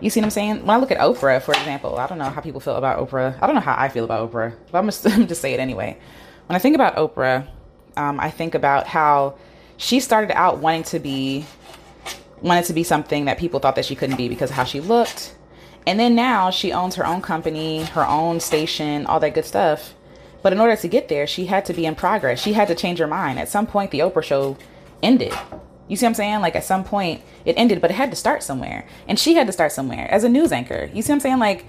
You 0.00 0.10
see 0.10 0.20
what 0.20 0.26
I'm 0.26 0.31
saying? 0.31 0.66
When 0.66 0.70
I 0.70 0.76
look 0.76 0.90
at 0.90 0.98
Oprah, 0.98 1.40
for 1.40 1.52
example, 1.52 1.98
I 1.98 2.06
don't 2.06 2.19
know 2.19 2.28
how 2.28 2.40
people 2.40 2.60
feel 2.60 2.76
about 2.76 2.98
Oprah. 2.98 3.37
I 3.40 3.46
don't 3.46 3.54
know 3.54 3.62
how 3.62 3.75
I 3.76 3.88
feel 3.88 4.04
about 4.04 4.31
Oprah, 4.31 4.54
but 4.70 4.78
I'm 4.78 4.87
just, 4.87 5.04
just 5.28 5.40
say 5.40 5.54
it 5.54 5.60
anyway. 5.60 5.98
When 6.46 6.56
I 6.56 6.58
think 6.58 6.74
about 6.74 6.96
Oprah, 6.96 7.48
um, 7.96 8.20
I 8.20 8.31
think 8.31 8.55
about 8.55 8.86
how 8.86 9.36
she 9.79 10.00
started 10.00 10.36
out 10.36 10.58
wanting 10.58 10.84
to 10.84 10.98
be 10.98 11.46
wanted 12.43 12.67
to 12.67 12.74
be 12.74 12.82
something 12.82 13.24
that 13.24 13.38
people 13.38 13.60
thought 13.60 13.76
that 13.76 13.84
she 13.84 13.94
couldn't 13.94 14.17
be 14.17 14.29
because 14.29 14.50
of 14.50 14.56
how 14.56 14.65
she 14.65 14.81
looked. 14.81 15.34
And 15.86 15.98
then 15.98 16.15
now 16.15 16.50
she 16.50 16.72
owns 16.72 16.96
her 16.96 17.06
own 17.06 17.22
company, 17.22 17.84
her 17.84 18.06
own 18.06 18.41
station, 18.41 19.06
all 19.06 19.20
that 19.20 19.34
good 19.34 19.44
stuff. 19.44 19.94
But 20.43 20.53
in 20.53 20.60
order 20.60 20.76
to 20.76 20.88
get 20.88 21.08
there, 21.08 21.26
she 21.26 21.46
had 21.46 21.65
to 21.67 21.72
be 21.72 21.86
in 21.86 21.94
progress. 21.94 22.41
She 22.41 22.53
had 22.53 22.69
to 22.69 22.74
change 22.74 22.98
her 22.98 23.06
mind. 23.06 23.38
At 23.38 23.48
some 23.48 23.67
point, 23.67 23.91
the 23.91 24.00
Oprah 24.00 24.22
show 24.22 24.56
ended. 25.03 25.32
You 25.88 25.96
see 25.96 26.05
what 26.05 26.10
I'm 26.10 26.14
saying? 26.14 26.40
Like 26.40 26.56
at 26.56 26.64
some 26.64 26.84
point 26.84 27.22
it 27.44 27.55
ended, 27.56 27.81
but 27.81 27.90
it 27.90 27.94
had 27.94 28.10
to 28.10 28.16
start 28.16 28.43
somewhere. 28.43 28.86
And 29.06 29.19
she 29.19 29.34
had 29.34 29.46
to 29.46 29.52
start 29.52 29.72
somewhere 29.72 30.10
as 30.10 30.24
a 30.24 30.28
news 30.28 30.52
anchor. 30.52 30.90
You 30.93 31.02
see 31.02 31.12
what 31.12 31.16
I'm 31.16 31.20
saying? 31.20 31.38
Like 31.38 31.66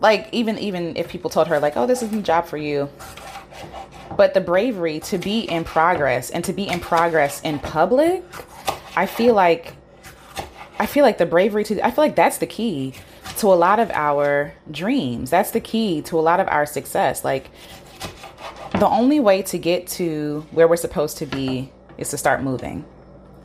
like 0.00 0.28
even 0.32 0.58
even 0.58 0.96
if 0.96 1.08
people 1.08 1.30
told 1.30 1.48
her 1.48 1.58
like, 1.60 1.76
"Oh, 1.76 1.86
this 1.86 2.02
isn't 2.02 2.18
a 2.18 2.22
job 2.22 2.46
for 2.46 2.56
you." 2.56 2.88
But 4.16 4.34
the 4.34 4.40
bravery 4.40 5.00
to 5.00 5.18
be 5.18 5.40
in 5.40 5.64
progress 5.64 6.30
and 6.30 6.44
to 6.44 6.52
be 6.52 6.68
in 6.68 6.80
progress 6.80 7.40
in 7.42 7.58
public, 7.58 8.24
I 8.94 9.06
feel 9.06 9.34
like 9.34 9.74
I 10.78 10.86
feel 10.86 11.04
like 11.04 11.18
the 11.18 11.26
bravery 11.26 11.64
to 11.64 11.84
I 11.84 11.90
feel 11.90 12.04
like 12.04 12.16
that's 12.16 12.38
the 12.38 12.46
key 12.46 12.94
to 13.38 13.48
a 13.48 13.54
lot 13.54 13.78
of 13.78 13.90
our 13.90 14.54
dreams. 14.70 15.30
That's 15.30 15.50
the 15.50 15.60
key 15.60 16.02
to 16.02 16.18
a 16.18 16.22
lot 16.22 16.40
of 16.40 16.48
our 16.48 16.66
success. 16.66 17.24
Like 17.24 17.50
the 18.72 18.86
only 18.86 19.20
way 19.20 19.42
to 19.42 19.58
get 19.58 19.86
to 19.86 20.46
where 20.50 20.68
we're 20.68 20.76
supposed 20.76 21.18
to 21.18 21.26
be 21.26 21.72
is 21.96 22.10
to 22.10 22.18
start 22.18 22.42
moving 22.42 22.84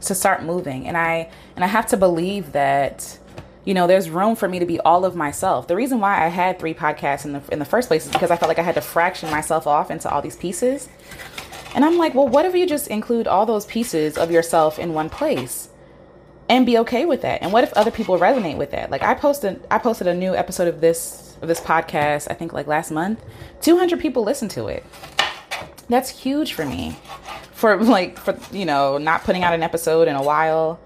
to 0.02 0.16
start 0.16 0.44
moving. 0.44 0.88
And 0.88 0.98
i 0.98 1.30
and 1.56 1.64
i 1.64 1.68
have 1.68 1.88
to 1.88 1.98
believe 1.98 2.52
that 2.52 3.18
you 3.64 3.74
know 3.74 3.88
there's 3.88 4.10
room 4.10 4.36
for 4.36 4.48
me 4.48 4.60
to 4.60 4.66
be 4.66 4.80
all 4.80 5.06
of 5.06 5.16
myself. 5.16 5.68
The 5.68 5.76
reason 5.76 6.00
why 6.00 6.24
i 6.24 6.28
had 6.28 6.60
three 6.60 6.74
podcasts 6.74 7.26
in 7.26 7.34
the 7.34 7.42
in 7.52 7.60
the 7.60 7.66
first 7.66 7.88
place 7.88 8.06
is 8.06 8.12
because 8.12 8.32
i 8.32 8.36
felt 8.36 8.50
like 8.50 8.60
i 8.60 8.64
had 8.64 8.76
to 8.76 8.82
fraction 8.82 9.30
myself 9.30 9.68
off 9.68 9.92
into 9.92 10.10
all 10.10 10.22
these 10.22 10.36
pieces. 10.36 10.90
And 11.76 11.86
i'm 11.86 11.98
like 11.98 12.14
well 12.14 12.28
what 12.28 12.46
if 12.46 12.56
you 12.56 12.68
just 12.68 12.88
include 12.88 13.28
all 13.28 13.46
those 13.46 13.66
pieces 13.66 14.18
of 14.18 14.32
yourself 14.32 14.80
in 14.80 14.94
one 14.94 15.10
place 15.10 15.70
and 16.50 16.66
be 16.66 16.78
okay 16.80 17.06
with 17.06 17.22
that? 17.22 17.42
And 17.42 17.54
what 17.54 17.64
if 17.64 17.72
other 17.74 17.92
people 17.92 18.18
resonate 18.18 18.58
with 18.58 18.72
that? 18.72 18.90
Like 18.92 19.04
i 19.04 19.14
posted 19.14 19.66
i 19.70 19.78
posted 19.78 20.08
a 20.08 20.14
new 20.14 20.36
episode 20.36 20.68
of 20.68 20.82
this 20.82 21.38
of 21.42 21.48
this 21.48 21.62
podcast 21.62 22.28
i 22.30 22.34
think 22.34 22.54
like 22.54 22.68
last 22.68 22.92
month. 22.92 23.24
200 23.62 24.00
people 24.00 24.24
listened 24.24 24.52
to 24.52 24.68
it. 24.68 24.84
That's 25.88 26.10
huge 26.10 26.54
for 26.54 26.66
me 26.66 26.98
for 27.62 27.78
like 27.78 28.18
for 28.18 28.38
you 28.52 28.66
know 28.66 28.98
not 28.98 29.24
putting 29.24 29.44
out 29.44 29.54
an 29.54 29.62
episode 29.62 30.08
in 30.08 30.16
a 30.16 30.24
while. 30.24 30.80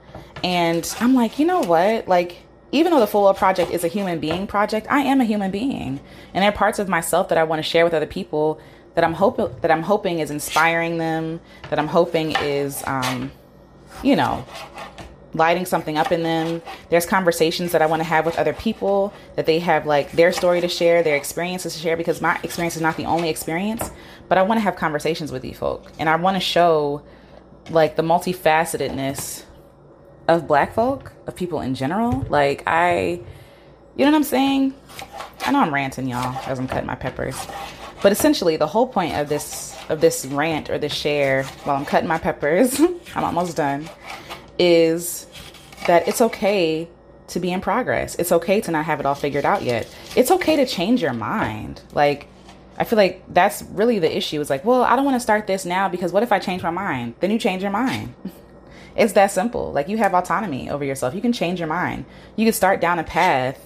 And 0.44 0.86
i'm 1.00 1.16
like 1.16 1.40
you 1.40 1.46
know 1.46 1.62
what? 1.62 2.08
Like 2.08 2.38
even 2.72 2.92
though 2.92 3.00
the 3.00 3.08
Full 3.08 3.24
Well 3.24 3.34
Project 3.34 3.72
is 3.72 3.86
a 3.86 3.88
human 3.88 4.20
being 4.20 4.46
project, 4.46 4.86
I 4.90 5.00
am 5.00 5.22
a 5.22 5.24
human 5.24 5.50
being, 5.50 6.02
and 6.34 6.44
there 6.44 6.50
are 6.50 6.56
parts 6.56 6.78
of 6.78 6.90
myself 6.90 7.30
that 7.30 7.38
I 7.38 7.46
want 7.46 7.60
to 7.60 7.64
share 7.64 7.86
with 7.86 7.94
other 7.94 8.06
people 8.06 8.60
that 8.96 9.04
I'm 9.06 9.14
hoping 9.14 9.56
that 9.62 9.72
I'm 9.72 9.84
hoping 9.84 10.20
is 10.20 10.30
inspiring 10.30 10.98
them, 10.98 11.40
that 11.70 11.80
I'm 11.80 11.88
hoping 11.88 12.36
is, 12.42 12.84
um, 12.86 13.32
you 14.04 14.18
know, 14.18 14.46
lighting 15.36 15.66
something 15.66 15.98
up 15.98 16.12
in 16.12 16.24
them. 16.24 16.62
There's 16.90 17.06
conversations 17.06 17.72
that 17.74 17.82
I 17.82 17.86
want 17.86 18.00
to 18.00 18.06
have 18.06 18.26
with 18.26 18.38
other 18.38 18.54
people 18.54 19.14
that 19.36 19.46
they 19.46 19.60
have 19.60 19.86
like 19.86 20.12
their 20.14 20.32
story 20.32 20.62
to 20.62 20.68
share, 20.68 21.04
their 21.04 21.16
experiences 21.16 21.74
to 21.74 21.80
share, 21.80 21.98
because 21.98 22.22
my 22.22 22.40
experience 22.44 22.76
is 22.76 22.82
not 22.82 22.98
the 22.98 23.06
only 23.06 23.30
experience. 23.30 23.92
But 24.28 24.38
I 24.38 24.42
want 24.44 24.58
to 24.58 24.62
have 24.62 24.76
conversations 24.76 25.32
with 25.32 25.46
you 25.46 25.54
folk, 25.54 25.92
and 26.00 26.10
I 26.10 26.16
want 26.16 26.36
to 26.36 26.42
show 26.42 27.04
like 27.70 27.96
the 27.96 28.04
multifacetedness 28.04 29.44
of 30.28 30.48
black 30.48 30.74
folk, 30.74 31.14
of 31.28 31.36
people 31.36 31.62
in 31.62 31.76
general. 31.76 32.26
Like 32.30 32.64
I 32.66 33.22
you 33.96 34.04
know 34.04 34.12
what 34.12 34.18
I'm 34.18 34.24
saying? 34.24 34.74
I 35.46 35.52
know 35.52 35.60
I'm 35.60 35.74
ranting 35.74 36.08
y'all 36.10 36.38
as 36.48 36.60
I'm 36.60 36.68
cutting 36.68 36.86
my 36.86 36.96
peppers. 36.96 37.36
But 38.02 38.12
essentially 38.12 38.58
the 38.58 38.68
whole 38.68 38.88
point 38.88 39.16
of 39.16 39.30
this 39.30 39.74
of 39.90 40.02
this 40.02 40.26
rant 40.26 40.70
or 40.70 40.78
this 40.78 40.94
share 40.94 41.44
while 41.64 41.78
I'm 41.78 41.86
cutting 41.86 42.08
my 42.08 42.18
peppers, 42.18 42.80
I'm 43.16 43.24
almost 43.24 43.56
done, 43.56 43.90
is 44.58 45.28
that 45.88 46.08
it's 46.08 46.22
okay 46.22 46.88
to 47.28 47.40
be 47.40 47.52
in 47.52 47.62
progress. 47.62 48.16
It's 48.16 48.32
okay 48.32 48.62
to 48.62 48.72
not 48.72 48.86
have 48.86 49.00
it 49.00 49.06
all 49.06 49.16
figured 49.16 49.46
out 49.46 49.64
yet. 49.64 49.88
It's 50.16 50.32
okay 50.32 50.56
to 50.58 50.66
change 50.66 51.02
your 51.02 51.14
mind. 51.14 51.82
Like 51.94 52.28
I 52.78 52.84
feel 52.84 52.98
like 52.98 53.24
that's 53.30 53.64
really 53.64 54.00
the 54.00 54.16
issue. 54.16 54.42
It's 54.42 54.50
like, 54.50 54.66
well, 54.66 54.84
I 54.84 54.96
don't 54.96 55.06
want 55.06 55.16
to 55.16 55.22
start 55.22 55.48
this 55.48 55.66
now 55.66 55.88
because 55.88 56.12
what 56.12 56.24
if 56.24 56.32
I 56.32 56.40
change 56.40 56.62
my 56.62 56.72
mind? 56.72 57.16
Then 57.20 57.32
you 57.32 57.40
change 57.40 57.62
your 57.62 57.72
mind. 57.72 58.14
it's 58.96 59.14
that 59.14 59.32
simple. 59.32 59.72
Like 59.72 59.88
you 59.88 59.98
have 59.98 60.14
autonomy 60.14 60.70
over 60.70 60.84
yourself. 60.84 61.16
You 61.16 61.22
can 61.22 61.34
change 61.34 61.60
your 61.60 61.68
mind. 61.68 62.06
You 62.36 62.46
can 62.46 62.54
start 62.54 62.82
down 62.82 63.00
a 63.00 63.04
path, 63.04 63.60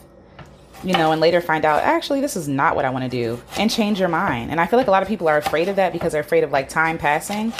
you 0.84 0.94
know, 0.94 1.12
and 1.12 1.20
later 1.20 1.42
find 1.42 1.66
out 1.66 1.84
actually 1.84 2.22
this 2.22 2.36
is 2.36 2.48
not 2.48 2.76
what 2.76 2.86
I 2.86 2.92
want 2.92 3.04
to 3.04 3.10
do 3.10 3.42
and 3.58 3.70
change 3.70 4.00
your 4.00 4.10
mind. 4.10 4.52
And 4.52 4.62
I 4.62 4.68
feel 4.68 4.78
like 4.78 4.88
a 4.88 4.92
lot 4.92 5.02
of 5.02 5.10
people 5.10 5.28
are 5.28 5.38
afraid 5.38 5.70
of 5.70 5.76
that 5.78 5.92
because 5.92 6.12
they're 6.12 6.22
afraid 6.22 6.44
of 6.44 6.52
like 6.52 6.70
time 6.70 6.98
passing. 6.98 7.52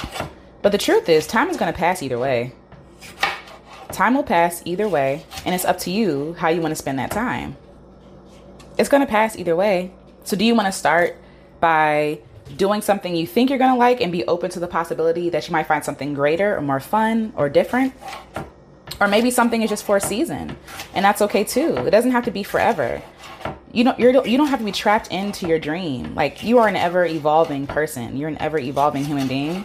But 0.62 0.72
the 0.72 0.78
truth 0.78 1.10
is, 1.10 1.26
time 1.26 1.50
is 1.50 1.58
going 1.58 1.72
to 1.72 1.78
pass 1.78 2.04
either 2.04 2.20
way. 2.20 2.54
Time 3.92 4.16
will 4.16 4.24
pass 4.24 4.62
either 4.66 4.88
way, 4.88 5.26
and 5.46 5.56
it's 5.56 5.66
up 5.66 5.80
to 5.80 5.92
you 5.92 6.36
how 6.40 6.50
you 6.50 6.62
want 6.62 6.72
to 6.72 6.76
spend 6.76 7.00
that 7.00 7.12
time. 7.12 7.58
It's 8.78 8.90
going 8.90 9.02
to 9.02 9.10
pass 9.10 9.38
either 9.38 9.56
way. 9.56 9.92
So 10.24 10.38
do 10.38 10.46
you 10.46 10.56
want 10.56 10.68
to 10.68 10.72
start 10.72 11.18
by 11.60 12.20
doing 12.58 12.82
something 12.82 13.16
you 13.16 13.28
think 13.28 13.50
you're 13.50 13.60
going 13.60 13.72
to 13.72 13.78
like 13.78 14.02
and 14.02 14.12
be 14.12 14.26
open 14.26 14.50
to 14.52 14.60
the 14.60 14.68
possibility 14.68 15.30
that 15.30 15.48
you 15.48 15.52
might 15.52 15.68
find 15.68 15.84
something 15.84 16.14
greater 16.14 16.56
or 16.56 16.62
more 16.62 16.80
fun 16.80 17.34
or 17.36 17.50
different. 17.50 17.94
Or 19.00 19.08
maybe 19.08 19.32
something 19.32 19.62
is 19.62 19.70
just 19.70 19.86
for 19.86 19.98
a 19.98 20.02
season, 20.02 20.58
and 20.94 21.06
that's 21.06 21.22
okay 21.22 21.46
too. 21.46 21.78
It 21.78 21.92
doesn't 21.92 22.12
have 22.12 22.26
to 22.26 22.32
be 22.32 22.44
forever. 22.44 23.02
You 23.72 23.86
don't 23.86 23.98
you're 23.98 24.28
you 24.28 24.38
don't 24.38 24.48
have 24.48 24.60
to 24.60 24.66
be 24.66 24.74
trapped 24.74 25.08
into 25.10 25.48
your 25.48 25.60
dream. 25.60 26.16
Like 26.16 26.44
you 26.44 26.58
are 26.58 26.68
an 26.68 26.76
ever 26.76 27.06
evolving 27.06 27.66
person. 27.66 28.18
You're 28.18 28.28
an 28.28 28.38
ever 28.42 28.58
evolving 28.58 29.06
human 29.06 29.28
being. 29.30 29.64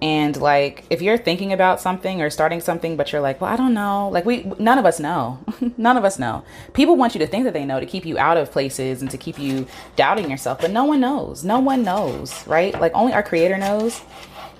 And 0.00 0.36
like 0.36 0.84
if 0.90 1.02
you're 1.02 1.18
thinking 1.18 1.52
about 1.52 1.80
something 1.80 2.22
or 2.22 2.30
starting 2.30 2.60
something 2.60 2.96
but 2.96 3.10
you're 3.10 3.20
like, 3.20 3.40
"Well, 3.40 3.52
I 3.52 3.56
don't 3.56 3.74
know." 3.74 4.08
Like 4.10 4.24
we 4.24 4.44
none 4.58 4.78
of 4.78 4.86
us 4.86 5.00
know. 5.00 5.40
none 5.76 5.96
of 5.96 6.04
us 6.04 6.18
know. 6.18 6.44
People 6.72 6.96
want 6.96 7.14
you 7.14 7.18
to 7.18 7.26
think 7.26 7.44
that 7.44 7.52
they 7.52 7.64
know 7.64 7.80
to 7.80 7.86
keep 7.86 8.06
you 8.06 8.16
out 8.16 8.36
of 8.36 8.52
places 8.52 9.02
and 9.02 9.10
to 9.10 9.18
keep 9.18 9.38
you 9.38 9.66
doubting 9.96 10.30
yourself, 10.30 10.60
but 10.60 10.70
no 10.70 10.84
one 10.84 11.00
knows. 11.00 11.44
No 11.44 11.58
one 11.58 11.82
knows, 11.82 12.46
right? 12.46 12.78
Like 12.80 12.92
only 12.94 13.12
our 13.12 13.24
creator 13.24 13.58
knows. 13.58 14.00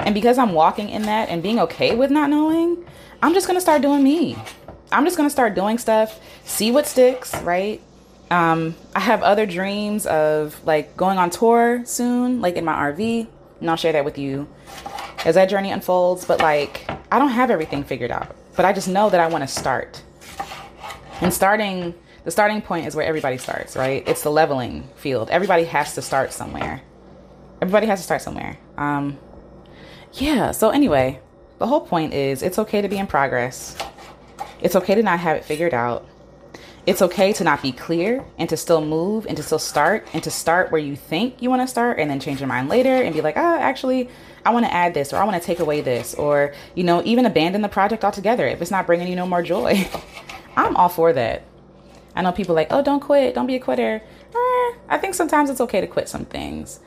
And 0.00 0.14
because 0.14 0.38
I'm 0.38 0.52
walking 0.52 0.88
in 0.88 1.02
that 1.02 1.28
and 1.28 1.42
being 1.42 1.61
okay 1.61 1.95
with 1.95 2.11
not 2.11 2.30
knowing, 2.30 2.85
I'm 3.23 3.35
just 3.35 3.47
to 3.57 3.61
start 3.61 3.83
doing 3.83 4.02
me. 4.02 4.37
I'm 4.90 5.04
just 5.04 5.16
to 5.28 5.33
start 5.33 5.54
doing 5.54 5.78
stuff, 5.78 6.18
see 6.45 6.71
what 6.71 6.87
sticks, 6.87 7.35
right? 7.42 7.80
Um, 8.30 8.75
I 8.95 9.00
have 9.00 9.23
other 9.23 9.47
dreams 9.47 10.07
of 10.07 10.64
like 10.64 10.97
going 10.97 11.18
on 11.18 11.30
tour 11.30 11.83
soon, 11.85 12.40
like 12.40 12.57
in 12.57 12.64
my 12.64 12.75
RV, 12.75 13.26
and 13.61 13.71
I'll 13.71 13.76
share 13.76 13.92
that 13.92 14.04
with 14.04 14.18
you 14.18 14.49
as 15.25 15.35
that 15.35 15.47
journey 15.47 15.71
unfolds. 15.71 16.25
But 16.25 16.41
like, 16.41 16.89
I 17.11 17.19
don't 17.19 17.31
have 17.31 17.51
everything 17.51 17.85
figured 17.85 18.11
out, 18.11 18.35
but 18.57 18.65
I 18.65 18.73
just 18.73 18.89
know 18.89 19.11
that 19.11 19.21
I 19.21 19.29
want 19.29 19.43
to 19.43 19.49
start. 19.49 20.03
And 21.21 21.33
starting, 21.33 21.95
the 22.25 22.31
starting 22.31 22.63
point 22.63 22.87
is 22.87 22.95
where 22.95 23.07
everybody 23.07 23.39
starts, 23.39 23.77
right? 23.77 24.07
It's 24.07 24.23
the 24.23 24.31
leveling 24.31 24.89
field. 24.97 25.31
Everybody 25.31 25.65
has 25.65 25.95
to 25.95 26.03
start 26.03 26.33
somewhere. 26.33 26.83
Everybody 27.61 27.87
has 27.87 27.99
to 28.01 28.05
start 28.05 28.23
somewhere. 28.23 28.57
Um, 28.77 29.19
yeah. 30.13 30.53
So 30.53 30.71
anyway, 30.71 31.21
the 31.59 31.67
whole 31.67 31.81
point 31.81 32.15
is 32.15 32.43
it's 32.43 32.59
okay 32.59 32.81
to 32.81 32.89
be 32.89 32.99
in 32.99 33.07
progress. 33.07 33.77
It's 34.61 34.77
okay 34.77 34.95
to 34.95 35.03
not 35.03 35.21
have 35.21 35.37
it 35.37 35.45
figured 35.45 35.75
out. 35.75 36.07
It's 36.87 37.03
okay 37.03 37.33
to 37.35 37.45
not 37.45 37.61
be 37.61 37.73
clear 37.73 38.25
and 38.39 38.49
to 38.49 38.57
still 38.57 38.81
move 38.81 39.27
and 39.27 39.37
to 39.37 39.43
still 39.43 39.59
start 39.59 40.07
and 40.15 40.23
to 40.25 40.31
start 40.31 40.73
where 40.73 40.81
you 40.81 40.97
think 40.97 41.43
you 41.43 41.51
want 41.51 41.61
to 41.63 41.69
start 41.69 41.99
and 41.99 42.11
then 42.11 42.19
change 42.19 42.41
your 42.41 42.49
mind 42.49 42.69
later 42.71 42.95
and 42.95 43.15
be 43.15 43.21
like, 43.21 43.37
ah, 43.37 43.57
oh, 43.57 43.61
actually, 43.61 44.09
I 44.49 44.50
want 44.50 44.64
to 44.64 44.73
add 44.73 44.95
this 44.95 45.12
or 45.12 45.17
I 45.17 45.25
want 45.25 45.38
to 45.40 45.47
take 45.47 45.59
away 45.59 45.83
this 45.83 46.14
or, 46.14 46.55
you 46.75 46.83
know, 46.83 47.02
even 47.05 47.26
abandon 47.26 47.61
the 47.61 47.69
project 47.69 48.02
altogether 48.02 48.47
if 48.47 48.62
it's 48.62 48.71
not 48.71 48.87
bringing 48.87 49.07
you 49.07 49.14
no 49.14 49.26
more 49.26 49.43
joy. 49.43 49.87
I'm 50.57 50.75
all 50.75 50.88
for 50.88 51.12
that. 51.12 51.43
I 52.17 52.23
know 52.23 52.33
people 52.33 52.55
like, 52.55 52.69
oh, 52.71 52.83
don't 52.83 53.00
quit, 53.00 53.35
don't 53.35 53.47
be 53.47 53.57
a 53.57 53.61
quitter. 53.61 54.00
Eh, 54.00 54.73
I 54.88 54.97
think 54.99 55.14
sometimes 55.14 55.50
it's 55.50 55.61
okay 55.61 55.83
to 55.83 55.87
quit 55.87 56.09
some 56.09 56.25
things 56.25 56.81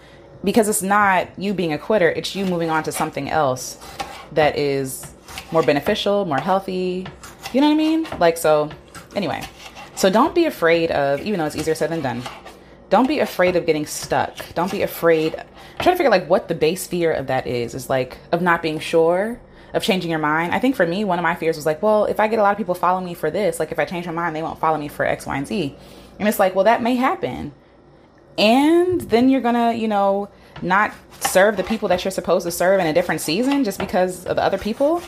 because 0.43 0.67
it's 0.69 0.81
not 0.81 1.27
you 1.37 1.53
being 1.53 1.71
a 1.71 1.77
quitter, 1.77 2.09
it's 2.09 2.35
you 2.35 2.47
moving 2.47 2.71
on 2.71 2.81
to 2.81 2.91
something 2.91 3.29
else 3.29 3.77
that 4.31 4.57
is 4.57 5.13
more 5.51 5.61
beneficial, 5.61 6.25
more 6.25 6.39
healthy. 6.39 7.05
You 7.53 7.61
know 7.61 7.67
what 7.67 7.73
I 7.73 7.77
mean? 7.77 8.07
Like, 8.17 8.37
so, 8.37 8.71
anyway. 9.15 9.43
So 9.93 10.09
don't 10.09 10.33
be 10.33 10.45
afraid 10.45 10.89
of, 10.89 11.21
even 11.21 11.39
though 11.39 11.45
it's 11.45 11.55
easier 11.55 11.75
said 11.75 11.91
than 11.91 12.01
done, 12.01 12.23
don't 12.89 13.07
be 13.07 13.19
afraid 13.19 13.55
of 13.55 13.67
getting 13.67 13.85
stuck. 13.85 14.35
Don't 14.55 14.71
be 14.71 14.81
afraid. 14.81 15.35
Trying 15.81 15.95
to 15.95 15.97
figure 15.97 16.11
like 16.11 16.29
what 16.29 16.47
the 16.47 16.55
base 16.55 16.87
fear 16.87 17.11
of 17.11 17.27
that 17.27 17.47
is, 17.47 17.73
is 17.73 17.89
like 17.89 18.17
of 18.31 18.41
not 18.41 18.61
being 18.61 18.79
sure, 18.79 19.39
of 19.73 19.83
changing 19.83 20.11
your 20.11 20.19
mind. 20.19 20.53
I 20.53 20.59
think 20.59 20.75
for 20.75 20.85
me, 20.85 21.03
one 21.03 21.17
of 21.17 21.23
my 21.23 21.35
fears 21.35 21.55
was 21.55 21.65
like, 21.65 21.81
well, 21.81 22.05
if 22.05 22.19
I 22.19 22.27
get 22.27 22.39
a 22.39 22.41
lot 22.43 22.51
of 22.51 22.57
people 22.57 22.75
following 22.75 23.05
me 23.05 23.13
for 23.13 23.31
this, 23.31 23.59
like 23.59 23.71
if 23.71 23.79
I 23.79 23.85
change 23.85 24.05
my 24.05 24.11
mind, 24.11 24.35
they 24.35 24.43
won't 24.43 24.59
follow 24.59 24.77
me 24.77 24.87
for 24.87 25.05
X, 25.05 25.25
Y, 25.25 25.35
and 25.35 25.47
Z. 25.47 25.75
And 26.19 26.27
it's 26.27 26.39
like, 26.39 26.55
well, 26.55 26.65
that 26.65 26.81
may 26.83 26.95
happen. 26.95 27.53
And 28.37 29.01
then 29.01 29.29
you're 29.29 29.41
gonna, 29.41 29.73
you 29.73 29.87
know, 29.87 30.29
not 30.61 30.93
serve 31.19 31.57
the 31.57 31.63
people 31.63 31.87
that 31.89 32.03
you're 32.03 32.11
supposed 32.11 32.45
to 32.45 32.51
serve 32.51 32.79
in 32.79 32.87
a 32.87 32.93
different 32.93 33.21
season 33.21 33.63
just 33.63 33.79
because 33.79 34.25
of 34.25 34.35
the 34.35 34.43
other 34.43 34.57
people. 34.57 35.01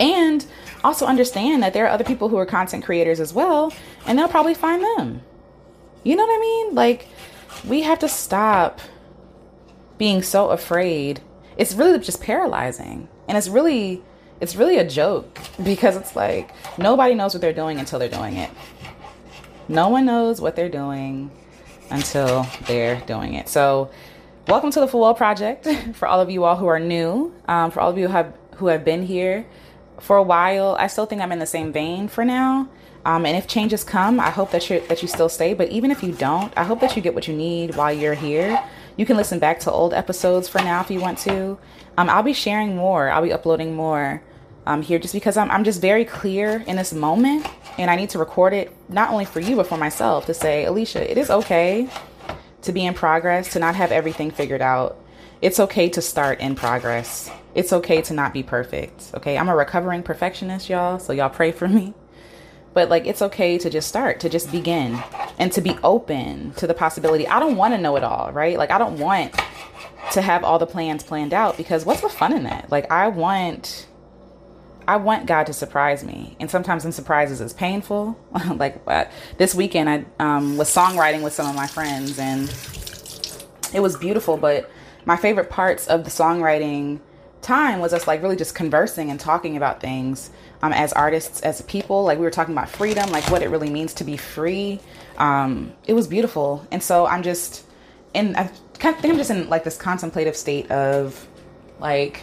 And 0.00 0.44
also 0.84 1.06
understand 1.06 1.62
that 1.62 1.72
there 1.72 1.84
are 1.86 1.90
other 1.90 2.04
people 2.04 2.28
who 2.28 2.36
are 2.36 2.46
content 2.46 2.84
creators 2.84 3.20
as 3.20 3.32
well, 3.32 3.72
and 4.06 4.18
they'll 4.18 4.28
probably 4.28 4.54
find 4.54 4.82
them. 4.82 5.22
You 6.04 6.16
know 6.16 6.24
what 6.24 6.36
I 6.36 6.40
mean? 6.40 6.74
Like, 6.74 7.08
we 7.66 7.82
have 7.82 7.98
to 8.00 8.08
stop 8.08 8.80
being 9.98 10.22
so 10.22 10.50
afraid. 10.50 11.20
It's 11.56 11.74
really 11.74 11.98
just 11.98 12.22
paralyzing. 12.22 13.08
And 13.28 13.36
it's 13.36 13.48
really 13.48 14.02
it's 14.40 14.54
really 14.54 14.76
a 14.76 14.88
joke 14.88 15.38
because 15.62 15.96
it's 15.96 16.14
like 16.14 16.50
nobody 16.78 17.14
knows 17.14 17.34
what 17.34 17.40
they're 17.40 17.52
doing 17.52 17.78
until 17.78 17.98
they're 17.98 18.08
doing 18.08 18.36
it. 18.36 18.50
No 19.68 19.88
one 19.88 20.04
knows 20.06 20.40
what 20.40 20.54
they're 20.56 20.68
doing 20.68 21.30
until 21.90 22.46
they're 22.66 23.00
doing 23.06 23.34
it. 23.34 23.48
So, 23.48 23.90
welcome 24.46 24.70
to 24.70 24.80
the 24.80 24.86
Full 24.86 25.12
Project 25.14 25.66
for 25.94 26.06
all 26.06 26.20
of 26.20 26.30
you 26.30 26.44
all 26.44 26.56
who 26.56 26.66
are 26.66 26.78
new. 26.78 27.34
Um, 27.48 27.70
for 27.70 27.80
all 27.80 27.90
of 27.90 27.98
you 27.98 28.06
who 28.06 28.12
have 28.12 28.34
who 28.56 28.66
have 28.68 28.84
been 28.84 29.04
here 29.04 29.46
for 30.00 30.16
a 30.16 30.22
while. 30.22 30.76
I 30.78 30.86
still 30.86 31.06
think 31.06 31.22
I'm 31.22 31.32
in 31.32 31.38
the 31.38 31.46
same 31.46 31.72
vein 31.72 32.08
for 32.08 32.24
now. 32.24 32.68
Um, 33.04 33.24
and 33.24 33.36
if 33.36 33.46
changes 33.46 33.84
come, 33.84 34.18
I 34.18 34.30
hope 34.30 34.50
that 34.50 34.68
you 34.68 34.80
that 34.88 35.00
you 35.02 35.08
still 35.08 35.28
stay. 35.28 35.54
But 35.54 35.70
even 35.70 35.90
if 35.90 36.02
you 36.02 36.12
don't, 36.12 36.52
I 36.56 36.64
hope 36.64 36.80
that 36.80 36.96
you 36.96 37.02
get 37.02 37.14
what 37.14 37.26
you 37.28 37.34
need 37.34 37.74
while 37.76 37.92
you're 37.92 38.14
here. 38.14 38.62
You 38.96 39.04
can 39.04 39.16
listen 39.16 39.38
back 39.38 39.60
to 39.60 39.70
old 39.70 39.92
episodes 39.92 40.48
for 40.48 40.58
now 40.58 40.80
if 40.80 40.90
you 40.90 41.00
want 41.00 41.18
to. 41.18 41.58
Um, 41.98 42.08
I'll 42.08 42.22
be 42.22 42.32
sharing 42.32 42.76
more. 42.76 43.10
I'll 43.10 43.22
be 43.22 43.32
uploading 43.32 43.74
more 43.74 44.22
um, 44.66 44.82
here 44.82 44.98
just 44.98 45.14
because 45.14 45.36
I'm 45.36 45.50
I'm 45.50 45.64
just 45.64 45.80
very 45.80 46.04
clear 46.04 46.64
in 46.66 46.76
this 46.76 46.92
moment, 46.92 47.46
and 47.78 47.90
I 47.90 47.96
need 47.96 48.10
to 48.10 48.18
record 48.18 48.52
it 48.52 48.74
not 48.88 49.10
only 49.10 49.24
for 49.24 49.40
you 49.40 49.56
but 49.56 49.66
for 49.66 49.78
myself 49.78 50.26
to 50.26 50.34
say, 50.34 50.64
Alecia, 50.66 51.00
it 51.00 51.18
is 51.18 51.30
okay 51.30 51.88
to 52.62 52.72
be 52.72 52.84
in 52.84 52.94
progress, 52.94 53.52
to 53.52 53.58
not 53.58 53.76
have 53.76 53.92
everything 53.92 54.30
figured 54.30 54.62
out. 54.62 54.98
It's 55.40 55.60
okay 55.60 55.88
to 55.90 56.02
start 56.02 56.40
in 56.40 56.54
progress. 56.56 57.30
It's 57.54 57.72
okay 57.72 58.02
to 58.02 58.14
not 58.14 58.32
be 58.32 58.42
perfect. 58.42 59.12
Okay. 59.14 59.38
I'm 59.38 59.48
a 59.48 59.56
recovering 59.56 60.02
perfectionist, 60.02 60.68
y'all. 60.68 60.98
So 60.98 61.12
y'all 61.12 61.30
pray 61.30 61.52
for 61.52 61.68
me. 61.68 61.94
But 62.76 62.90
like, 62.90 63.06
it's 63.06 63.22
okay 63.22 63.56
to 63.56 63.70
just 63.70 63.88
start, 63.88 64.20
to 64.20 64.28
just 64.28 64.52
begin 64.52 65.02
and 65.38 65.50
to 65.52 65.62
be 65.62 65.78
open 65.82 66.52
to 66.56 66.66
the 66.66 66.74
possibility. 66.74 67.26
I 67.26 67.40
don't 67.40 67.56
want 67.56 67.72
to 67.72 67.78
know 67.78 67.96
it 67.96 68.04
all, 68.04 68.30
right? 68.32 68.58
Like, 68.58 68.70
I 68.70 68.76
don't 68.76 68.98
want 68.98 69.34
to 70.12 70.20
have 70.20 70.44
all 70.44 70.58
the 70.58 70.66
plans 70.66 71.02
planned 71.02 71.32
out 71.32 71.56
because 71.56 71.86
what's 71.86 72.02
the 72.02 72.10
fun 72.10 72.34
in 72.34 72.42
that? 72.42 72.70
Like, 72.70 72.92
I 72.92 73.08
want. 73.08 73.88
I 74.86 74.98
want 74.98 75.26
God 75.26 75.46
to 75.46 75.52
surprise 75.54 76.04
me, 76.04 76.36
and 76.38 76.50
sometimes 76.50 76.84
in 76.84 76.92
surprises 76.92 77.40
is 77.40 77.54
painful. 77.54 78.20
like 78.54 78.80
uh, 78.86 79.06
this 79.38 79.54
weekend, 79.54 79.88
I 79.88 80.04
um, 80.20 80.58
was 80.58 80.68
songwriting 80.68 81.22
with 81.22 81.32
some 81.32 81.48
of 81.48 81.56
my 81.56 81.66
friends, 81.66 82.18
and 82.18 82.42
it 83.74 83.80
was 83.80 83.96
beautiful. 83.96 84.36
But 84.36 84.70
my 85.06 85.16
favorite 85.16 85.48
parts 85.48 85.88
of 85.88 86.04
the 86.04 86.10
songwriting 86.10 87.00
time 87.40 87.80
was 87.80 87.94
us 87.94 88.06
like 88.06 88.22
really 88.22 88.36
just 88.36 88.54
conversing 88.54 89.10
and 89.10 89.18
talking 89.18 89.56
about 89.56 89.80
things 89.80 90.30
um, 90.66 90.72
as 90.72 90.92
artists, 90.92 91.40
as 91.42 91.62
people. 91.62 92.04
Like 92.04 92.18
we 92.18 92.24
were 92.24 92.30
talking 92.30 92.52
about 92.52 92.68
freedom, 92.68 93.10
like 93.10 93.30
what 93.30 93.42
it 93.42 93.48
really 93.48 93.70
means 93.70 93.94
to 93.94 94.04
be 94.04 94.16
free. 94.16 94.80
Um, 95.16 95.72
it 95.86 95.94
was 95.94 96.08
beautiful, 96.08 96.66
and 96.70 96.82
so 96.82 97.06
I'm 97.06 97.22
just 97.22 97.64
in. 98.14 98.36
I 98.36 98.50
kind 98.78 98.94
of 98.94 99.00
think 99.00 99.12
I'm 99.12 99.18
just 99.18 99.30
in 99.30 99.48
like 99.48 99.64
this 99.64 99.76
contemplative 99.76 100.36
state 100.36 100.70
of 100.70 101.26
like 101.78 102.22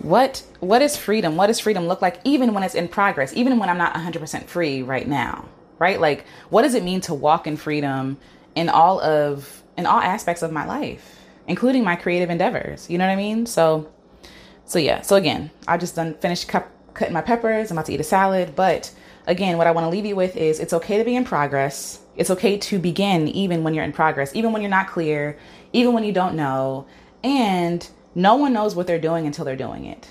what 0.00 0.42
what 0.60 0.80
is 0.80 0.96
freedom 0.96 1.36
what 1.36 1.48
does 1.48 1.60
freedom 1.60 1.86
look 1.86 2.00
like 2.00 2.18
even 2.24 2.54
when 2.54 2.62
it's 2.62 2.74
in 2.74 2.88
progress 2.88 3.34
even 3.34 3.58
when 3.58 3.68
i'm 3.68 3.76
not 3.76 3.92
100% 3.94 4.44
free 4.46 4.82
right 4.82 5.06
now 5.06 5.44
right 5.78 6.00
like 6.00 6.24
what 6.48 6.62
does 6.62 6.74
it 6.74 6.82
mean 6.82 7.02
to 7.02 7.12
walk 7.12 7.46
in 7.46 7.54
freedom 7.54 8.16
in 8.54 8.70
all 8.70 8.98
of 9.02 9.62
in 9.76 9.84
all 9.84 10.00
aspects 10.00 10.40
of 10.40 10.50
my 10.50 10.64
life 10.64 11.18
including 11.46 11.84
my 11.84 11.96
creative 11.96 12.30
endeavors 12.30 12.88
you 12.88 12.96
know 12.96 13.04
what 13.06 13.12
i 13.12 13.16
mean 13.16 13.44
so 13.44 13.90
so 14.70 14.78
yeah 14.78 15.00
so 15.02 15.16
again 15.16 15.50
i 15.66 15.76
just 15.76 15.96
done 15.96 16.14
finished 16.14 16.48
cutting 16.48 17.12
my 17.12 17.20
peppers 17.20 17.70
i'm 17.70 17.76
about 17.76 17.86
to 17.86 17.92
eat 17.92 18.00
a 18.00 18.04
salad 18.04 18.54
but 18.54 18.90
again 19.26 19.58
what 19.58 19.66
i 19.66 19.70
want 19.70 19.84
to 19.84 19.90
leave 19.90 20.06
you 20.06 20.16
with 20.16 20.36
is 20.36 20.60
it's 20.60 20.72
okay 20.72 20.96
to 20.96 21.04
be 21.04 21.16
in 21.16 21.24
progress 21.24 22.00
it's 22.16 22.30
okay 22.30 22.56
to 22.56 22.78
begin 22.78 23.28
even 23.28 23.62
when 23.62 23.74
you're 23.74 23.84
in 23.84 23.92
progress 23.92 24.34
even 24.34 24.52
when 24.52 24.62
you're 24.62 24.70
not 24.70 24.86
clear 24.88 25.36
even 25.72 25.92
when 25.92 26.04
you 26.04 26.12
don't 26.12 26.34
know 26.34 26.86
and 27.22 27.90
no 28.14 28.36
one 28.36 28.52
knows 28.52 28.74
what 28.74 28.86
they're 28.86 28.98
doing 29.00 29.26
until 29.26 29.44
they're 29.44 29.56
doing 29.56 29.84
it. 29.84 30.08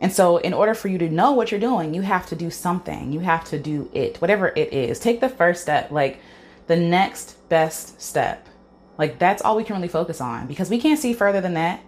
And 0.00 0.12
so, 0.12 0.38
in 0.38 0.54
order 0.54 0.74
for 0.74 0.88
you 0.88 0.98
to 0.98 1.10
know 1.10 1.32
what 1.32 1.50
you're 1.50 1.60
doing, 1.60 1.92
you 1.92 2.02
have 2.02 2.26
to 2.26 2.36
do 2.36 2.50
something. 2.50 3.12
You 3.12 3.20
have 3.20 3.44
to 3.46 3.58
do 3.58 3.90
it, 3.92 4.20
whatever 4.20 4.48
it 4.48 4.72
is. 4.72 4.98
Take 4.98 5.20
the 5.20 5.28
first 5.28 5.62
step, 5.62 5.90
like 5.90 6.20
the 6.68 6.76
next 6.76 7.36
best 7.48 8.00
step. 8.00 8.46
Like, 8.96 9.18
that's 9.18 9.42
all 9.42 9.56
we 9.56 9.64
can 9.64 9.76
really 9.76 9.88
focus 9.88 10.20
on 10.20 10.46
because 10.46 10.70
we 10.70 10.80
can't 10.80 10.98
see 10.98 11.12
further 11.12 11.40
than 11.40 11.54
that. 11.54 11.82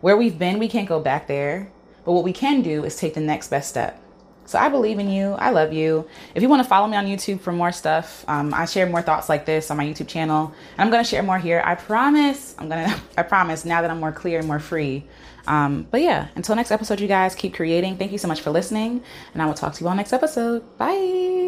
Where 0.00 0.16
we've 0.16 0.38
been, 0.38 0.58
we 0.58 0.68
can't 0.68 0.88
go 0.88 1.00
back 1.00 1.26
there. 1.26 1.70
But 2.04 2.12
what 2.12 2.24
we 2.24 2.32
can 2.32 2.62
do 2.62 2.84
is 2.84 2.96
take 2.96 3.14
the 3.14 3.20
next 3.20 3.48
best 3.48 3.68
step. 3.68 4.00
So 4.46 4.58
I 4.58 4.70
believe 4.70 4.98
in 4.98 5.10
you. 5.10 5.32
I 5.34 5.50
love 5.50 5.74
you. 5.74 6.08
If 6.34 6.42
you 6.42 6.48
want 6.48 6.62
to 6.62 6.68
follow 6.68 6.86
me 6.86 6.96
on 6.96 7.04
YouTube 7.04 7.40
for 7.40 7.52
more 7.52 7.70
stuff, 7.70 8.24
um, 8.28 8.54
I 8.54 8.64
share 8.64 8.86
more 8.88 9.02
thoughts 9.02 9.28
like 9.28 9.44
this 9.44 9.70
on 9.70 9.76
my 9.76 9.84
YouTube 9.84 10.08
channel. 10.08 10.46
And 10.78 10.80
I'm 10.86 10.90
going 10.90 11.04
to 11.04 11.08
share 11.08 11.22
more 11.22 11.38
here. 11.38 11.62
I 11.66 11.74
promise. 11.74 12.54
I'm 12.58 12.70
going 12.70 12.88
to, 12.90 13.00
I 13.18 13.24
promise 13.24 13.66
now 13.66 13.82
that 13.82 13.90
I'm 13.90 14.00
more 14.00 14.12
clear 14.12 14.38
and 14.38 14.48
more 14.48 14.58
free. 14.58 15.04
Um, 15.46 15.86
but 15.90 16.00
yeah, 16.00 16.28
until 16.34 16.56
next 16.56 16.70
episode, 16.70 16.98
you 16.98 17.08
guys 17.08 17.34
keep 17.34 17.54
creating. 17.54 17.98
Thank 17.98 18.12
you 18.12 18.18
so 18.18 18.28
much 18.28 18.40
for 18.40 18.50
listening. 18.50 19.02
And 19.34 19.42
I 19.42 19.46
will 19.46 19.54
talk 19.54 19.74
to 19.74 19.84
you 19.84 19.88
all 19.88 19.94
next 19.94 20.14
episode. 20.14 20.78
Bye. 20.78 21.47